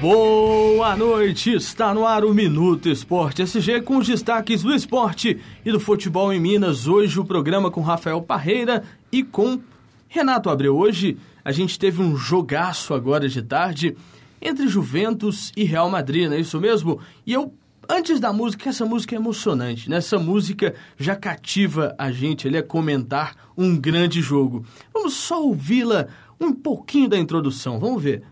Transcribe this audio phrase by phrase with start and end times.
[0.00, 5.70] Boa noite, está no ar o Minuto Esporte SG com os destaques do esporte e
[5.70, 6.86] do futebol em Minas.
[6.86, 8.82] Hoje o programa com Rafael Parreira
[9.12, 9.60] e com
[10.08, 10.74] Renato Abreu.
[10.74, 13.94] Hoje a gente teve um jogaço agora de tarde
[14.40, 16.98] entre Juventus e Real Madrid, não é isso mesmo?
[17.26, 17.52] E eu,
[17.86, 19.98] antes da música, essa música é emocionante, né?
[19.98, 24.64] Essa música já cativa a gente ali a comentar um grande jogo.
[24.94, 26.06] Vamos só ouvi-la
[26.40, 28.22] um pouquinho da introdução, vamos ver.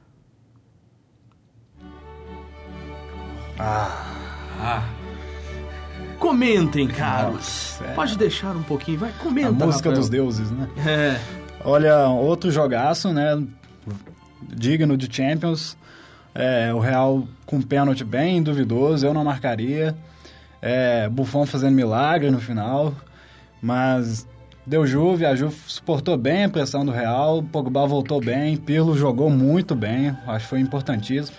[3.59, 4.15] Ah.
[4.61, 4.89] ah.
[6.19, 7.77] Comentem, caros.
[7.81, 9.48] Nossa, Pode deixar um pouquinho, vai, comenta.
[9.48, 9.95] A música Rafael.
[9.95, 10.69] dos deuses, né?
[10.87, 11.21] É.
[11.65, 13.43] Olha, outro jogaço, né?
[14.43, 15.77] Digno de Champions.
[16.34, 19.97] É, o Real com pênalti bem duvidoso, eu não marcaria.
[20.61, 22.95] É, Buffon fazendo milagre no final.
[23.61, 24.27] Mas
[24.67, 29.31] deu Juve, a Juve suportou bem a pressão do Real, Pogba voltou bem, Pirlo jogou
[29.31, 31.37] muito bem, acho que foi importantíssimo.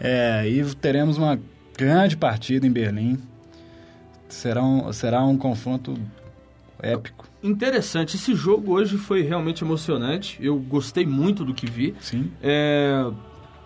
[0.00, 1.38] É, e teremos uma
[1.76, 3.18] grande partida em Berlim.
[4.28, 5.94] Será um, será um confronto
[6.82, 7.28] épico.
[7.42, 8.16] Interessante.
[8.16, 10.38] Esse jogo hoje foi realmente emocionante.
[10.40, 11.94] Eu gostei muito do que vi.
[12.00, 12.30] Sim.
[12.42, 13.10] É,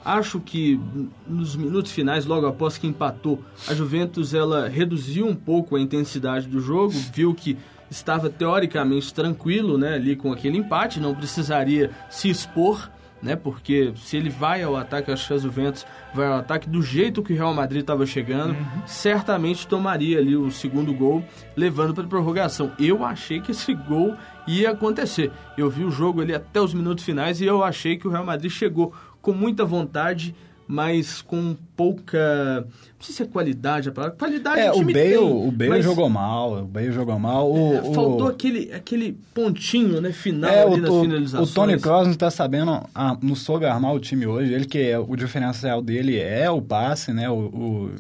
[0.04, 0.80] acho que
[1.26, 6.46] nos minutos finais, logo após que empatou, a Juventus ela reduziu um pouco a intensidade
[6.46, 7.56] do jogo, viu que
[7.90, 12.90] estava teoricamente tranquilo, né, ali com aquele empate, não precisaria se expor
[13.24, 13.34] né?
[13.34, 17.22] Porque se ele vai ao ataque, acho que a Juventus vai ao ataque do jeito
[17.22, 18.86] que o Real Madrid estava chegando, uhum.
[18.86, 21.24] certamente tomaria ali o segundo gol,
[21.56, 22.72] levando para a prorrogação.
[22.78, 24.14] Eu achei que esse gol
[24.46, 25.32] ia acontecer.
[25.56, 28.24] Eu vi o jogo ali até os minutos finais e eu achei que o Real
[28.24, 30.34] Madrid chegou com muita vontade
[30.66, 32.62] mas com pouca.
[32.62, 34.16] Não sei se é qualidade a palavra.
[34.16, 35.84] Qualidade é, o, o Bale, tem, o Bale mas...
[35.84, 36.62] jogou mal.
[36.62, 37.52] O Bale jogou mal.
[37.52, 37.92] O, é, o...
[37.92, 41.50] Faltou aquele, aquele pontinho né, final é, ali o, nas finalizações.
[41.50, 44.52] O Tony Kroos não está sabendo ah, no soga armar o time hoje.
[44.52, 47.28] Ele que é, o diferencial dele é o passe, né?
[47.28, 47.34] O,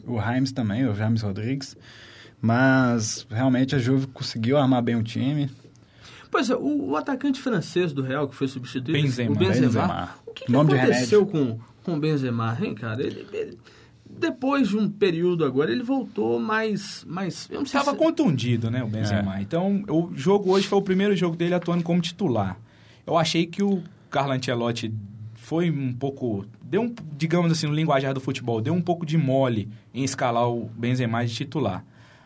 [0.06, 1.76] o, o Himes também, o James Rodrigues.
[2.40, 5.50] Mas realmente a Juve conseguiu armar bem o time.
[6.30, 10.10] Pois é, o, o atacante francês do Real que foi substituído, Benzema, o Benzema, Benzema.
[10.26, 13.02] o que, que aconteceu com com o Benzema, hein, cara?
[13.02, 13.58] Ele, ele,
[14.08, 17.04] depois de um período agora, ele voltou mais...
[17.06, 17.96] mais Estava se...
[17.96, 19.38] contundido, né, o Benzema.
[19.38, 19.42] É.
[19.42, 22.58] Então, o jogo hoje foi o primeiro jogo dele atuando como titular.
[23.06, 24.92] Eu achei que o Carlo Ancelotti
[25.34, 26.46] foi um pouco...
[26.62, 30.48] Deu um, digamos assim, no linguajar do futebol, deu um pouco de mole em escalar
[30.48, 31.84] o Benzema de titular.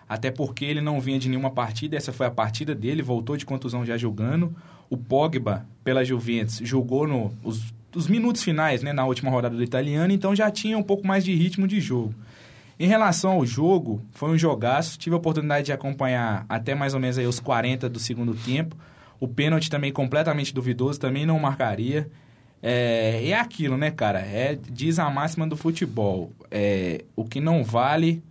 [0.08, 3.44] Até porque ele não vinha de nenhuma partida, essa foi a partida dele, voltou de
[3.44, 4.54] contusão já jogando.
[4.88, 9.62] O Pogba, pela Juventus, jogou no, os os minutos finais, né, na última rodada do
[9.62, 12.14] italiano, então já tinha um pouco mais de ritmo de jogo.
[12.78, 17.00] Em relação ao jogo, foi um jogaço, tive a oportunidade de acompanhar até mais ou
[17.00, 18.76] menos aí os 40 do segundo tempo.
[19.18, 22.08] O pênalti também completamente duvidoso, também não marcaria.
[22.62, 24.20] É, é aquilo, né, cara?
[24.20, 26.30] É, diz a máxima do futebol.
[26.52, 28.22] É, o que não vale,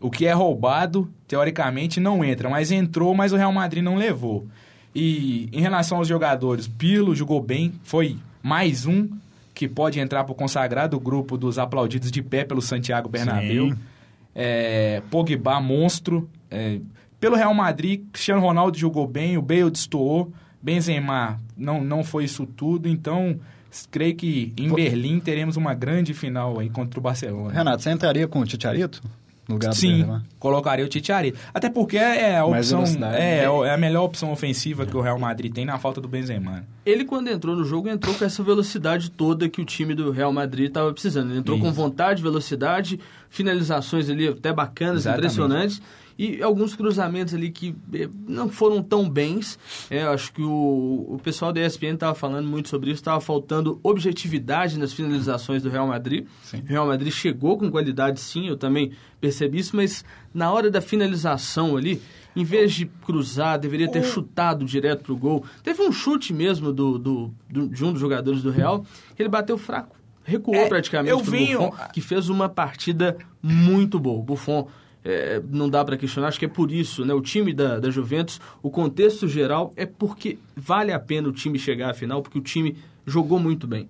[0.00, 2.48] o que é roubado, teoricamente não entra.
[2.48, 4.46] Mas entrou, mas o Real Madrid não levou.
[4.94, 8.16] E em relação aos jogadores, Pilo jogou bem, foi
[8.46, 9.08] mais um
[9.52, 13.74] que pode entrar para o consagrado grupo dos aplaudidos de pé pelo Santiago Bernabéu.
[14.32, 16.30] É, Pogba, monstro.
[16.48, 16.78] É,
[17.18, 22.46] pelo Real Madrid, Cristiano Ronaldo jogou bem, o Bale destoou, Benzema não, não foi isso
[22.46, 23.36] tudo, então
[23.90, 27.52] creio que em Berlim teremos uma grande final aí contra o Barcelona.
[27.52, 29.02] Renato, você entraria com o Titiarito?
[29.48, 31.34] No lugar Sim, do colocaria o Titiari.
[31.54, 32.84] Até porque é a opção,
[33.14, 36.64] é, é, a melhor opção ofensiva que o Real Madrid tem na falta do Benzema.
[36.84, 40.32] Ele quando entrou no jogo entrou com essa velocidade toda que o time do Real
[40.32, 41.30] Madrid estava precisando.
[41.30, 41.66] Ele entrou Isso.
[41.66, 42.98] com vontade, velocidade,
[43.30, 45.18] finalizações ali até bacanas, Exatamente.
[45.18, 45.82] impressionantes
[46.18, 49.58] e alguns cruzamentos ali que eh, não foram tão bens.
[49.90, 53.78] É, acho que o, o pessoal da ESPN estava falando muito sobre isso, estava faltando
[53.82, 56.26] objetividade nas finalizações do Real Madrid.
[56.42, 56.60] Sim.
[56.60, 60.80] O Real Madrid chegou com qualidade, sim, eu também percebi isso, mas na hora da
[60.80, 62.00] finalização ali,
[62.34, 65.44] em vez de cruzar, deveria ter chutado direto pro gol.
[65.62, 68.84] Teve um chute mesmo do, do, do de um dos jogadores do Real,
[69.18, 69.96] ele bateu fraco.
[70.24, 71.18] Recuou é, praticamente eu.
[71.20, 74.18] Buffon, que fez uma partida muito boa.
[74.18, 74.68] O Buffon
[75.08, 77.14] é, não dá para questionar, acho que é por isso, né?
[77.14, 81.60] O time da, da Juventus, o contexto geral é porque vale a pena o time
[81.60, 82.76] chegar à final, porque o time
[83.06, 83.88] jogou muito bem.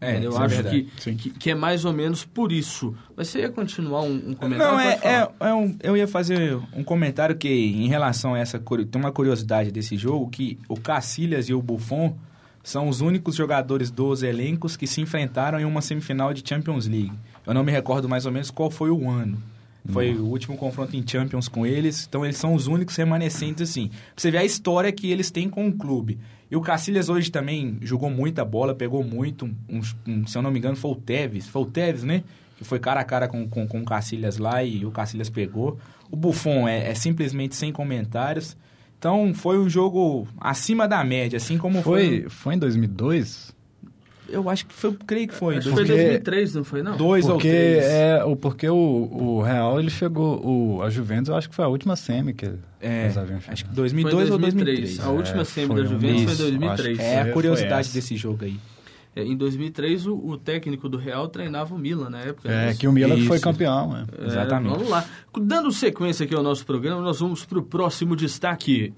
[0.00, 0.82] É, eu é acho é que,
[1.14, 2.94] que, que, é mais ou menos por isso.
[3.14, 4.72] Mas você ia continuar um, um comentário?
[4.72, 8.58] Não, é, é, é um, eu ia fazer um comentário que, em relação a essa...
[8.58, 12.16] Tem uma curiosidade desse jogo, que o Cacilhas e o Buffon
[12.62, 17.12] são os únicos jogadores dos elencos que se enfrentaram em uma semifinal de Champions League.
[17.46, 19.38] Eu não me recordo mais ou menos qual foi o ano.
[19.92, 22.06] Foi o último confronto em Champions com eles.
[22.08, 23.88] Então, eles são os únicos remanescentes, assim.
[23.88, 26.18] Pra você ver a história que eles têm com o clube.
[26.50, 29.44] E o Cacilhas hoje também jogou muita bola, pegou muito.
[29.68, 31.46] Um, um, se eu não me engano, foi o Tevez.
[31.48, 32.24] Foi o Tevez, né?
[32.56, 35.78] Que foi cara a cara com, com, com o Cacilhas lá e o Cacilhas pegou.
[36.10, 38.56] O Buffon é, é simplesmente sem comentários.
[38.98, 42.28] Então, foi um jogo acima da média, assim como Foi, foi...
[42.30, 43.53] foi em 2002?
[44.34, 45.56] Eu acho que foi, creio que foi.
[45.56, 46.96] Acho que dois- foi Porque- 2003, não foi não?
[46.96, 47.84] Dois ou Porque, três.
[47.84, 50.44] é, o, porque o, o Real, ele chegou...
[50.44, 52.46] O, a Juventus, eu acho que foi a última semi que
[52.80, 53.74] É, eles haviam acho que chegado.
[53.76, 54.78] 2002 foi ou em 2003.
[54.98, 55.00] 2003.
[55.06, 56.98] A última É, semi foi da um- Juventus foi em Isso, 2003.
[56.98, 58.56] acho É a Foi- curiosidade foi desse jogo aí.
[59.16, 62.50] É, em 2003, o, o técnico do Real treinava o Milan na época.
[62.50, 62.74] É, né?
[62.74, 63.28] que o Milan Isso.
[63.28, 64.04] foi campeão, né?
[64.20, 64.72] É, Exatamente.
[64.72, 65.04] Vamos lá.
[65.40, 68.92] Dando sequência aqui ao nosso programa, nós vamos para o próximo destaque.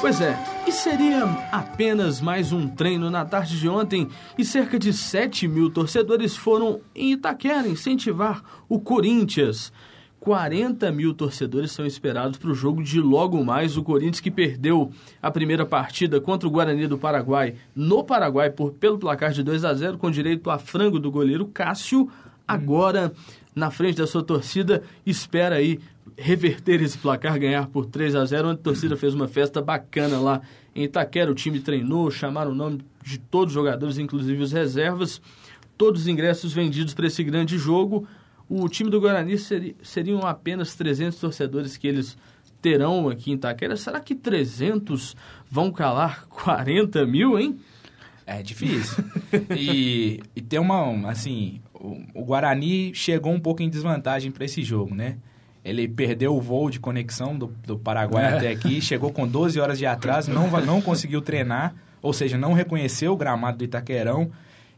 [0.00, 4.08] Pois é, e seria apenas mais um treino na tarde de ontem
[4.38, 9.72] e cerca de 7 mil torcedores foram em Itaquera incentivar o Corinthians.
[10.20, 13.76] 40 mil torcedores são esperados para o jogo de logo mais.
[13.76, 18.72] O Corinthians que perdeu a primeira partida contra o Guarani do Paraguai no Paraguai por,
[18.74, 22.08] pelo placar de 2 a 0 com direito a frango do goleiro Cássio.
[22.46, 23.12] Agora,
[23.58, 25.80] na frente da sua torcida, espera aí
[26.16, 30.18] reverter esse placar, ganhar por 3 a 0 onde a torcida fez uma festa bacana
[30.18, 30.40] lá
[30.74, 31.30] em Itaquera.
[31.30, 35.20] O time treinou, chamaram o nome de todos os jogadores, inclusive os reservas.
[35.76, 38.06] Todos os ingressos vendidos para esse grande jogo.
[38.48, 42.16] O time do Guarani seri, seriam apenas 300 torcedores que eles
[42.62, 43.76] terão aqui em Itaquera.
[43.76, 45.14] Será que 300
[45.50, 47.58] vão calar 40 mil, hein?
[48.26, 49.04] É difícil.
[49.56, 51.60] e, e tem uma, assim,
[52.14, 55.16] o, Guarani chegou um pouco em desvantagem para esse jogo, né?
[55.64, 58.36] Ele perdeu o voo de conexão do, do Paraguai É.
[58.36, 62.52] até aqui, chegou com 12 horas de atraso, não, não conseguiu treinar, ou seja, não
[62.52, 64.30] reconheceu o gramado do Itaquerão.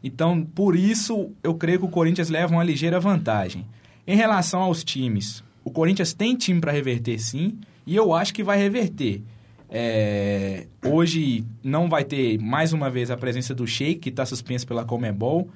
[0.03, 3.65] Então, por isso, eu creio que o Corinthians leva uma ligeira vantagem.
[4.05, 8.43] Em relação aos times, o Corinthians tem time para reverter sim, e eu acho que
[8.43, 9.21] vai reverter.
[9.69, 14.67] É, hoje não vai ter mais uma vez a presença do Sheik, que está suspenso
[14.67, 15.49] pela Comebol,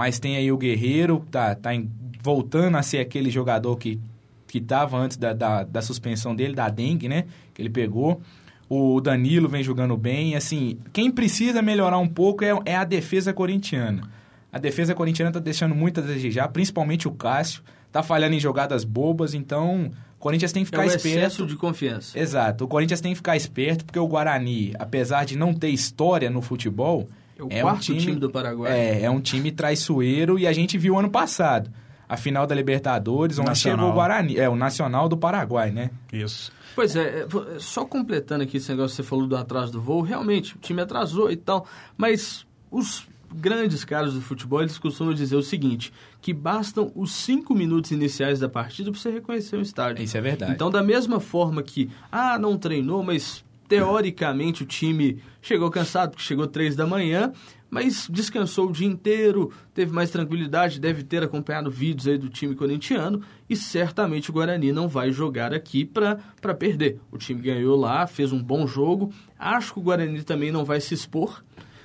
[0.00, 1.90] mas tem aí o Guerreiro, tá, tá em-
[2.22, 4.00] voltando a ser aquele jogador que
[4.46, 7.26] que estava antes da, da, da suspensão dele, da dengue, né?
[7.52, 8.20] Que ele pegou.
[8.68, 10.34] O Danilo vem jogando bem.
[10.34, 14.10] Assim, quem precisa melhorar um pouco é, é a defesa corintiana.
[14.52, 17.62] A defesa corintiana tá deixando muito a desejar, principalmente o Cássio.
[17.92, 19.86] Tá falhando em jogadas bobas, então
[20.16, 21.18] o Corinthians tem que É ficar o esperto.
[21.18, 22.18] excesso de confiança.
[22.18, 22.64] Exato.
[22.64, 26.42] O Corinthians tem que ficar esperto, porque o Guarani, apesar de não ter história no
[26.42, 27.06] futebol,
[27.40, 28.72] É o É um quarto time- time, do Paraguai.
[28.72, 31.70] é, é um time traiçoeiro e a gente viu ano passado.
[32.08, 33.78] A final da Libertadores, onde Nacional.
[33.78, 34.36] chegou o Guarani.
[34.36, 35.90] É, o Nacional do Paraguai, né?
[36.12, 36.50] Isso.
[36.74, 39.80] Pois é, é, vo- só completando aqui esse negócio que você falou do atraso do
[39.80, 41.66] voo, realmente, o time atrasou e tal,
[41.96, 47.54] mas os grandes caras do futebol, eles costumam dizer o seguinte, que bastam os cinco
[47.54, 50.02] minutos iniciais da partida para você reconhecer o estádio.
[50.02, 50.52] Isso é verdade.
[50.52, 56.24] Então, da mesma forma que, ah, não treinou, mas teoricamente o time chegou cansado, porque
[56.24, 57.32] chegou três da manhã,
[57.70, 62.56] mas descansou o dia inteiro, teve mais tranquilidade, deve ter acompanhado vídeos aí do time
[62.56, 66.18] corintiano e certamente o Guarani não vai jogar aqui para
[66.58, 66.98] perder.
[67.12, 69.12] O time ganhou lá, fez um bom jogo.
[69.38, 71.44] Acho que o Guarani também não vai se expor.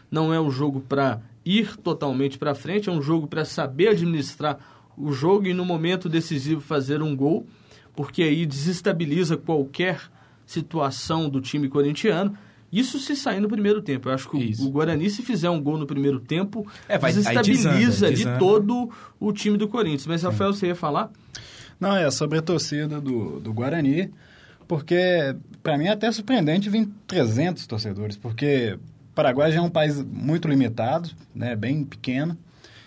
[0.09, 4.57] Não é um jogo para ir totalmente para frente, é um jogo para saber administrar
[4.97, 7.45] o jogo e no momento decisivo fazer um gol,
[7.95, 10.14] porque aí desestabiliza qualquer
[10.45, 12.37] situação do time corintiano.
[12.71, 14.09] Isso se sair no primeiro tempo.
[14.09, 14.67] Eu acho que o- Isso.
[14.67, 18.15] o Guarani, se fizer um gol no primeiro tempo, É, vai- aí desestabiliza desanda, ali
[18.17, 18.39] desanda.
[18.39, 20.07] todo o time do Corinthians.
[20.07, 21.09] Mas, Rafael, você ia falar?
[21.79, 24.11] Não, é sobre a torcida do, do Guarani,
[24.67, 28.77] porque para mim é até surpreendente vir 300 torcedores, porque
[29.11, 32.37] o Paraguai já é um país muito limitado, né, bem pequeno,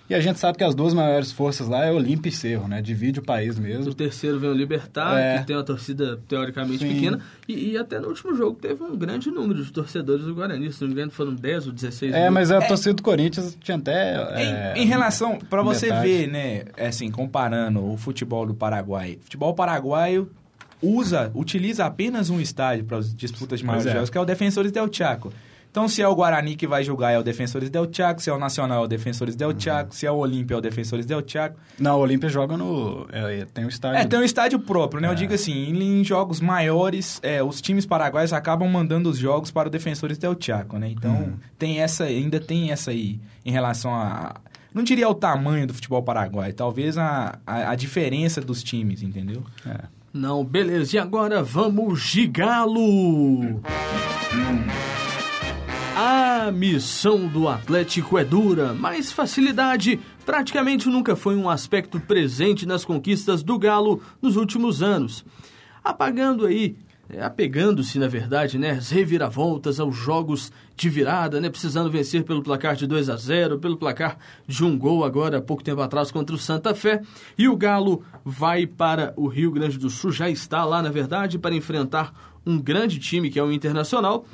[0.09, 2.81] e a gente sabe que as duas maiores forças lá é Olímpia e Cerro, né,
[2.81, 3.91] divide o país mesmo.
[3.91, 5.39] O terceiro vem o Libertar, É.
[5.39, 6.95] que tem uma torcida teoricamente Sim.
[6.95, 7.21] pequena.
[7.47, 10.73] E, e até no último jogo teve um grande número de torcedores do Guarani.
[10.73, 12.33] Se não me engano, foram 10 ou 16 É, mil.
[12.33, 14.17] mas a torcida do Corinthians tinha até...
[14.35, 16.07] é, em, em relação, para você metade.
[16.09, 20.31] ver, né, é assim, comparando o futebol do Paraguai, o futebol paraguaio
[20.83, 23.93] usa, utiliza apenas um estádio para as disputas de maiores é.
[23.93, 25.33] jogos, que é o Defensores del Chaco.
[25.79, 28.33] Então, se é o Guarani que vai jogar, é o Defensores del Chaco, se é
[28.33, 29.61] o Nacional, é o Defensores del Uhum.
[29.61, 31.57] Chaco, se é o Olímpia, é o Defensores del Chaco.
[31.79, 33.07] Não, o Olímpia joga no...
[33.13, 34.01] é, tem o estádio...
[34.01, 35.07] É, tem um estádio próprio, né?
[35.07, 35.15] Eu É.
[35.15, 39.69] digo assim, em, em jogos maiores, é, os times paraguaios acabam mandando os jogos para
[39.69, 40.89] o Defensores del Chaco, né?
[40.89, 41.33] Então, Uhum.
[41.57, 44.35] tem essa, ainda tem essa aí em relação a...
[44.75, 49.45] Não diria o tamanho do futebol paraguaio, talvez a, a, a diferença dos times, entendeu?
[49.65, 49.79] É.
[50.13, 50.97] Não, beleza.
[50.97, 53.61] E agora vamos de galo.
[56.01, 62.85] A missão do Atlético é dura, mas facilidade praticamente nunca foi um aspecto presente nas
[62.85, 65.25] conquistas do Galo nos últimos anos.
[65.83, 66.77] Apagando aí,
[67.11, 72.45] é, apegando-se, na verdade, né, as reviravoltas aos jogos de virada, né, precisando vencer pelo
[72.45, 76.37] placar de 2 a 0, pelo placar de um gol agora, pouco tempo atrás, contra
[76.37, 77.03] o Santa Fé.
[77.37, 81.41] E o Galo vai para o Rio Grande do Sul, já está lá, na verdade,
[81.41, 84.25] para enfrentar um grande time que é o Internacional.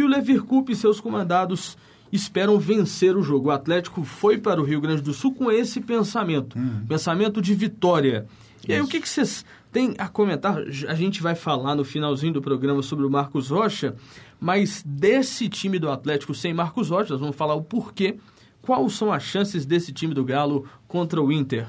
[0.00, 1.76] E o Leverkusen e seus comandados
[2.10, 3.48] esperam vencer o jogo.
[3.48, 6.86] O Atlético foi para o Rio Grande do Sul com esse pensamento, uhum.
[6.88, 8.26] pensamento de vitória.
[8.66, 10.56] E aí, o que, que vocês têm a comentar?
[10.88, 13.94] A gente vai falar no finalzinho do programa sobre o Marcos Rocha,
[14.40, 18.16] mas desse time do Atlético sem Marcos Rocha, nós vamos falar o porquê.
[18.62, 21.66] Quais são as chances desse time do Galo contra o Inter?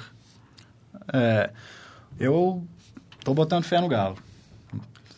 [1.13, 1.51] É,
[2.17, 2.65] eu
[3.25, 4.15] tô botando fé no Galo.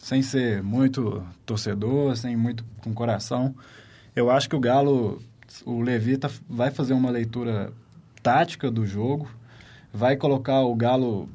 [0.03, 3.55] Sem ser muito torcedor, sem muito com coração.
[4.13, 5.21] Eu acho que o Galo,
[5.65, 7.71] o Levi tá, vai fazer uma leitura
[8.21, 9.29] tática do jogo,
[9.93, 11.29] vai colocar o Galo,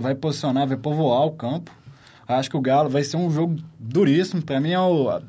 [0.00, 1.70] vai posicionar, vai povoar o campo.
[2.26, 4.40] Acho que o Galo vai ser um jogo duríssimo.
[4.40, 5.20] Para mim é o,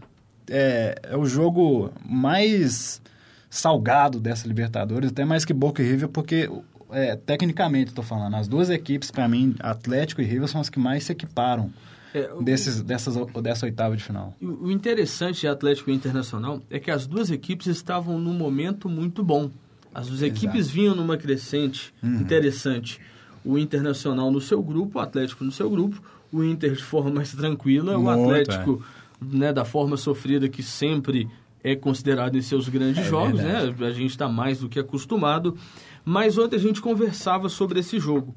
[0.50, 3.02] é, é o jogo mais
[3.50, 6.50] salgado dessa Libertadores, até mais que Boca e River, porque
[6.92, 10.80] é, tecnicamente estou falando, as duas equipes, para mim, Atlético e River, são as que
[10.80, 11.74] mais se equiparam
[12.14, 14.36] é, desses, dessas, dessa oitava de final.
[14.42, 19.52] O interessante de Atlético Internacional é que as duas equipes estavam num momento muito bom.
[19.94, 20.38] As duas Exato.
[20.38, 22.22] equipes vinham numa crescente uhum.
[22.22, 23.00] interessante.
[23.44, 26.02] O Internacional no seu grupo, o Atlético no seu grupo,
[26.32, 28.84] o Inter de forma mais tranquila, muito, o Atlético
[29.22, 29.38] é.
[29.38, 31.28] né, da forma sofrida que sempre
[31.64, 33.74] é considerado em seus grandes é jogos, né?
[33.82, 35.58] A gente está mais do que acostumado.
[36.06, 38.34] Mas ontem a gente conversava sobre esse jogo.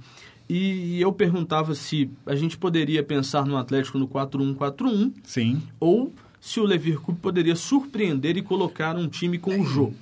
[0.54, 5.14] E eu perguntava se a gente poderia pensar no Atlético no 4-1-4-1.
[5.24, 5.62] Sim.
[5.80, 9.94] Ou se o Leverkusen poderia surpreender e colocar um time com o Jô.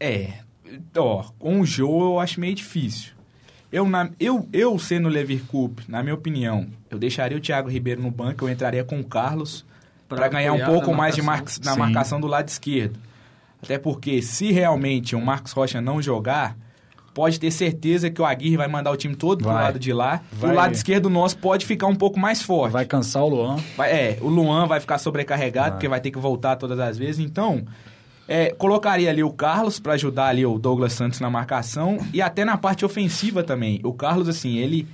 [0.00, 0.40] É.
[0.96, 3.12] Ó, com o Jô eu acho meio difícil.
[3.70, 8.02] Eu, na, eu, eu sendo o Leverkusen, na minha opinião, eu deixaria o Thiago Ribeiro
[8.02, 9.64] no banco, eu entraria com o Carlos
[10.08, 12.98] para ganhar um pouco mais de mar, na marcação do lado esquerdo.
[13.62, 16.56] Até porque se realmente o Marcos Rocha não jogar,
[17.14, 19.54] pode ter certeza que o Aguirre vai mandar o time todo vai.
[19.54, 20.20] pro lado de lá.
[20.32, 20.50] Vai.
[20.50, 22.72] O lado esquerdo nosso pode ficar um pouco mais forte.
[22.72, 23.56] Vai cansar o Luan.
[23.76, 25.72] Vai, é, o Luan vai ficar sobrecarregado, vai.
[25.76, 27.24] porque vai ter que voltar todas as vezes.
[27.24, 27.64] Então,
[28.26, 32.44] é, colocaria ali o Carlos para ajudar ali o Douglas Santos na marcação e até
[32.44, 33.80] na parte ofensiva também.
[33.84, 34.86] O Carlos, assim, ele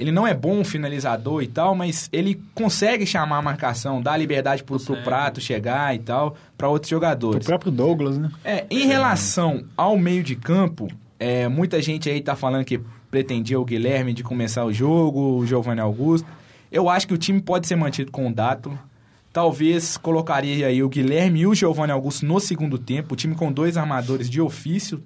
[0.00, 4.64] ele não é bom finalizador e tal, mas ele consegue chamar a marcação, dar liberdade
[4.64, 7.44] pro, pro prato chegar e tal, para outros jogadores.
[7.44, 8.30] O próprio Douglas, né?
[8.42, 10.88] É, em relação ao meio de campo,
[11.20, 15.46] é, muita gente aí tá falando que pretendia o Guilherme de começar o jogo, o
[15.46, 16.26] Giovanni Augusto.
[16.72, 18.76] Eu acho que o time pode ser mantido com o Dato.
[19.30, 23.52] Talvez colocaria aí o Guilherme e o Giovanni Augusto no segundo tempo, o time com
[23.52, 25.02] dois armadores de ofício,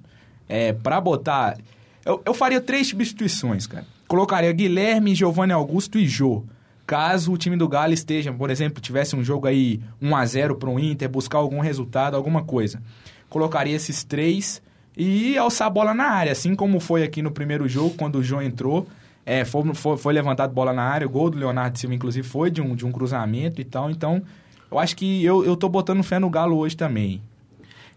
[0.48, 1.58] é, para botar.
[2.04, 3.84] Eu, eu faria três substituições, cara.
[4.06, 6.44] Colocaria Guilherme, Giovanni Augusto e Jô.
[6.86, 10.56] Caso o time do Galo esteja, por exemplo, tivesse um jogo aí 1 a 0
[10.56, 12.80] para o Inter, buscar algum resultado, alguma coisa.
[13.28, 14.62] Colocaria esses três
[14.96, 18.22] e alçar a bola na área, assim como foi aqui no primeiro jogo, quando o
[18.22, 18.86] João entrou.
[19.26, 22.50] É, foi, foi, foi levantado bola na área, o gol do Leonardo Silva, inclusive, foi
[22.50, 23.90] de um, de um cruzamento e tal.
[23.90, 24.22] Então,
[24.70, 27.22] eu acho que eu, eu tô botando fé no Galo hoje também.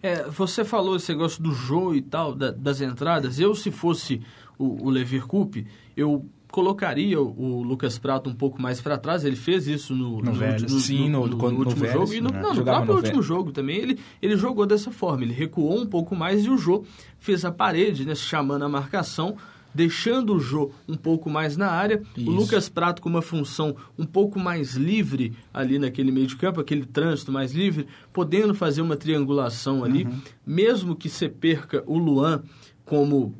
[0.02, 3.40] É, você falou esse negócio do jogo e tal, da, das entradas.
[3.40, 4.22] Eu, se fosse
[4.58, 6.26] o, o Leverkusen, eu
[6.58, 9.24] colocaria o, Lucas Prato um pouco mais para trás.
[9.24, 12.12] Ele fez isso no, no, Vélez, no, sim, no, no, no último jogo.
[12.12, 12.42] E no, né?
[12.42, 13.78] não, no próprio último jogo também.
[13.78, 15.24] Ele, ele jogou dessa forma.
[15.24, 16.84] Ele recuou um pouco mais e o Jô
[17.20, 19.38] fez a parede, né, chamando a marcação
[19.76, 22.28] deixando o Jô um pouco mais na área, Isso.
[22.28, 26.60] o Lucas Prato com uma função um pouco mais livre ali naquele meio de campo,
[26.60, 30.20] aquele trânsito mais livre, podendo fazer uma triangulação ali, uhum.
[30.44, 32.42] mesmo que você perca o Luan
[32.88, 33.36] como,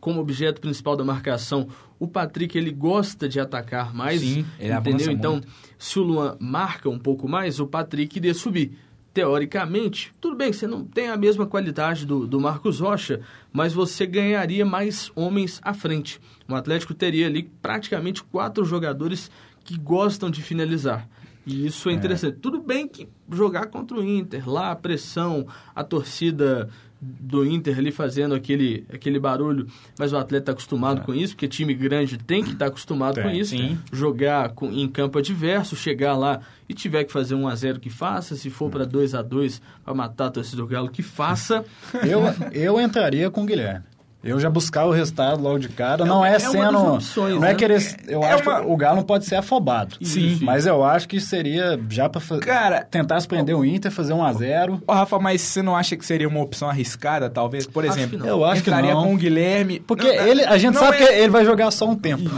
[0.00, 5.10] como objeto principal da marcação, o Patrick ele gosta de atacar mais, Sim, ele entendeu?
[5.10, 5.48] Então, muito.
[5.78, 8.78] se o Luan marca um pouco mais, o Patrick iria subir.
[9.12, 13.20] Teoricamente, tudo bem, você não tem a mesma qualidade do, do Marcos Rocha,
[13.52, 16.20] mas você ganharia mais homens à frente.
[16.48, 19.30] O Atlético teria ali praticamente quatro jogadores
[19.64, 21.08] que gostam de finalizar.
[21.44, 21.96] E isso é, é.
[21.96, 22.34] interessante.
[22.36, 22.38] É.
[22.40, 26.68] Tudo bem que jogar contra o Inter, lá a pressão, a torcida
[27.00, 29.66] do Inter ali fazendo aquele, aquele barulho,
[29.98, 31.04] mas o atleta está acostumado é.
[31.04, 33.56] com isso, porque time grande tem que estar tá acostumado tem, com isso.
[33.56, 33.78] Sim.
[33.92, 37.90] Jogar com, em campo adverso, chegar lá e tiver que fazer 1 a 0 que
[37.90, 41.64] faça, se for para 2 a 2 para matar a torcida do Galo, que faça.
[42.08, 43.84] Eu, eu entraria com o Guilherme.
[44.28, 46.04] Eu já buscar o resultado logo de cara.
[46.04, 46.72] É não é, é uma sendo.
[46.72, 47.50] das opções, não né?
[47.50, 47.96] é querer.
[48.06, 49.96] Eu É acho uma- que o Galo não pode ser afobado.
[50.02, 50.38] Sim.
[50.42, 54.24] Mas eu acho que seria já pra fa- Cara, tentar surpreender o Inter, fazer 1
[54.24, 57.66] a 0 Ô, Rafa, mas você não acha que seria uma opção arriscada, talvez?
[57.66, 58.26] Por Acho exemplo.
[58.26, 59.04] Eu acho que não.
[59.04, 59.80] com o Guilherme.
[59.80, 62.28] Porque Não, ele, a gente sabe é- que ele vai jogar só um tempo.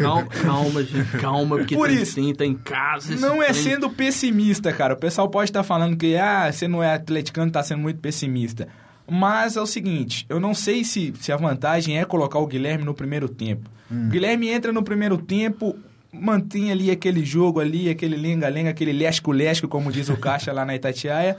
[0.00, 2.14] Calma, calma, gente, calma, porque Por tem, isso.
[2.16, 3.14] tem, tá em casa.
[3.16, 3.62] Não é trem.
[3.62, 4.94] sendo pessimista, cara.
[4.94, 8.68] O pessoal pode estar falando que ah, você não é atleticano, tá sendo muito pessimista.
[9.10, 12.84] Mas é o seguinte, eu não sei se, se a vantagem é colocar o Guilherme
[12.84, 13.68] no primeiro tempo.
[13.90, 15.76] O Guilherme entra no primeiro tempo,
[16.10, 20.74] mantém ali aquele jogo ali, aquele lenga-lenga, aquele lesco-lesco, como diz o Caixa lá na
[20.74, 21.36] Itatiaia,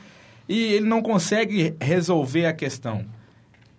[0.47, 3.03] e ele não consegue resolver a questão.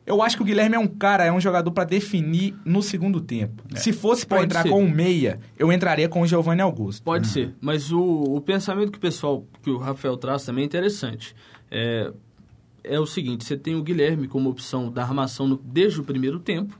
[0.05, 3.21] Eu acho que o Guilherme é um cara, é um jogador para definir no segundo
[3.21, 3.65] tempo.
[3.75, 4.69] Se fosse para entrar ser.
[4.69, 7.03] com um meia, eu entraria com o Giovanni Augusto.
[7.03, 10.67] Pode ser, mas o, o pensamento que o pessoal, que o Rafael traz também é
[10.67, 11.35] interessante.
[11.69, 12.13] É,
[12.87, 16.39] é o seguinte, você tem o Guilherme como opção da armação no- desde o primeiro
[16.39, 16.79] tempo,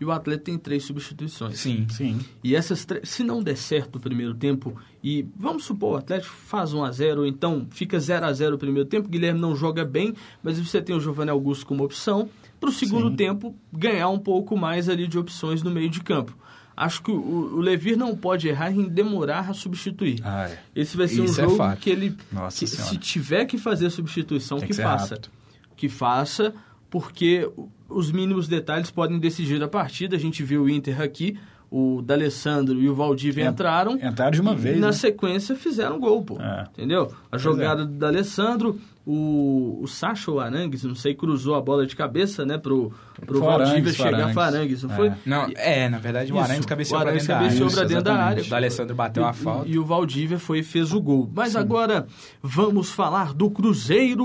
[0.00, 1.58] e o atleta tem três substituições.
[1.58, 1.86] Sim.
[1.90, 2.20] Sim.
[2.44, 6.32] E essas três, se não der certo o primeiro tempo, e vamos supor, o Atlético
[6.34, 9.56] faz 1 a 0 ou então fica 0 a 0 o primeiro tempo, Guilherme não
[9.56, 12.28] joga bem, mas você tem o Giovanni Augusto como opção,
[12.60, 13.16] para o segundo Sim.
[13.16, 16.36] tempo ganhar um pouco mais ali de opções no meio de campo.
[16.76, 17.14] Acho que o,
[17.56, 20.20] o Levir não pode errar em demorar a substituir.
[20.22, 20.58] Ah, é.
[20.76, 21.80] Esse vai ser Isso um é jogo fato.
[21.80, 22.16] que ele,
[22.56, 25.16] que, se tiver que fazer a substituição, Tem que, que faça.
[25.16, 25.28] rápido.
[25.78, 26.52] Que faça,
[26.90, 27.48] porque
[27.88, 30.16] os mínimos detalhes podem decidir a partida.
[30.16, 31.38] A gente viu o Inter aqui,
[31.70, 33.94] o D'Alessandro e o Valdívia En- entraram.
[33.96, 34.92] entraram de uma e vez, Na né?
[34.92, 36.40] sequência fizeram gol, pô.
[36.40, 36.64] É.
[36.72, 37.12] Entendeu?
[37.30, 41.94] A jogada do D'Alessandro, o, o Sacha ou Arangues, não sei, cruzou a bola de
[41.94, 42.92] cabeça, né, pro,
[43.26, 44.34] pro Valdívia Arangues, chegar Arangues.
[44.34, 44.96] para Arangues, não É.
[44.96, 45.12] foi?
[45.26, 47.46] Não, é, na verdade, o Arantes cabeceou Arangues dentro da área.
[47.48, 48.42] cabeceou Isso, pra dentro da área.
[48.42, 49.68] O D'Alessandro bateu a falta.
[49.68, 51.30] E, e o Valdívia foi fez o gol.
[51.34, 52.06] Mas agora
[52.42, 54.24] vamos falar do Cruzeiro.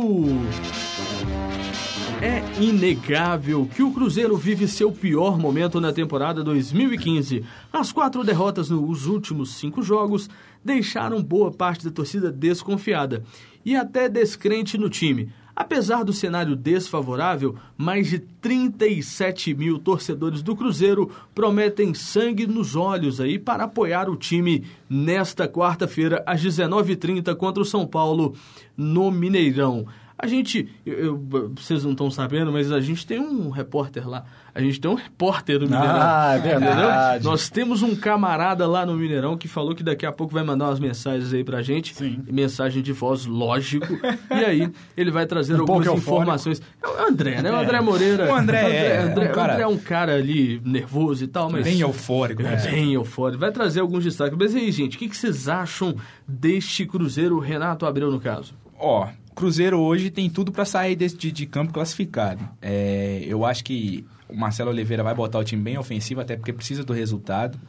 [2.24, 7.44] É inegável que o Cruzeiro vive seu pior momento na temporada 2015.
[7.70, 10.30] As quatro derrotas nos últimos cinco jogos
[10.64, 13.26] deixaram boa parte da torcida desconfiada
[13.66, 15.34] e até descrente no time.
[15.54, 23.20] Apesar do cenário desfavorável, mais de 37 mil torcedores do Cruzeiro prometem sangue nos olhos
[23.20, 28.34] aí para apoiar o time nesta quarta-feira às 19h30 contra o São Paulo
[28.78, 29.86] no Mineirão.
[30.24, 30.98] A gente, eu-
[31.34, 34.24] eu- vocês não estão sabendo, mas a gente tem um repórter lá.
[34.56, 35.90] A gente tem um repórter do Mineirão.
[35.90, 37.16] Ah, é verdade.
[37.16, 37.30] Entendeu?
[37.32, 40.68] Nós temos um camarada lá no Mineirão que falou que daqui a pouco vai mandar
[40.70, 41.94] umas mensagens aí pra gente.
[41.94, 42.24] Sim.
[42.32, 43.88] Mensagem de voz, lógico.
[44.32, 46.62] e aí ele vai trazer Um algumas informações.
[46.82, 47.52] É o André, né?
[47.52, 48.32] O André Moreira.
[48.32, 51.64] O André é, André, um cara- André é um cara ali nervoso e tal, mas.
[51.66, 52.54] Bem eufórico, né?
[52.66, 53.42] É bem eufórico.
[53.42, 54.38] Vai trazer alguns destaques.
[54.38, 55.96] Mas e aí, gente, o que, que vocês acham
[56.26, 58.54] deste Cruzeiro, Renato Abreu, no caso?
[58.80, 62.48] Ó, Cruzeiro hoje tem tudo pra sair desse, de, de campo classificado.
[62.62, 66.54] É, eu acho que o Marcelo Oliveira vai botar o time bem ofensivo, até porque
[66.54, 67.60] precisa do resultado.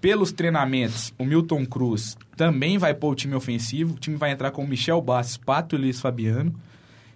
[0.00, 3.94] Pelos treinamentos, o Milton Cruz também vai pôr o time ofensivo.
[3.94, 6.54] O time vai entrar com o Michel Bastos, Pato e Luiz Fabiano.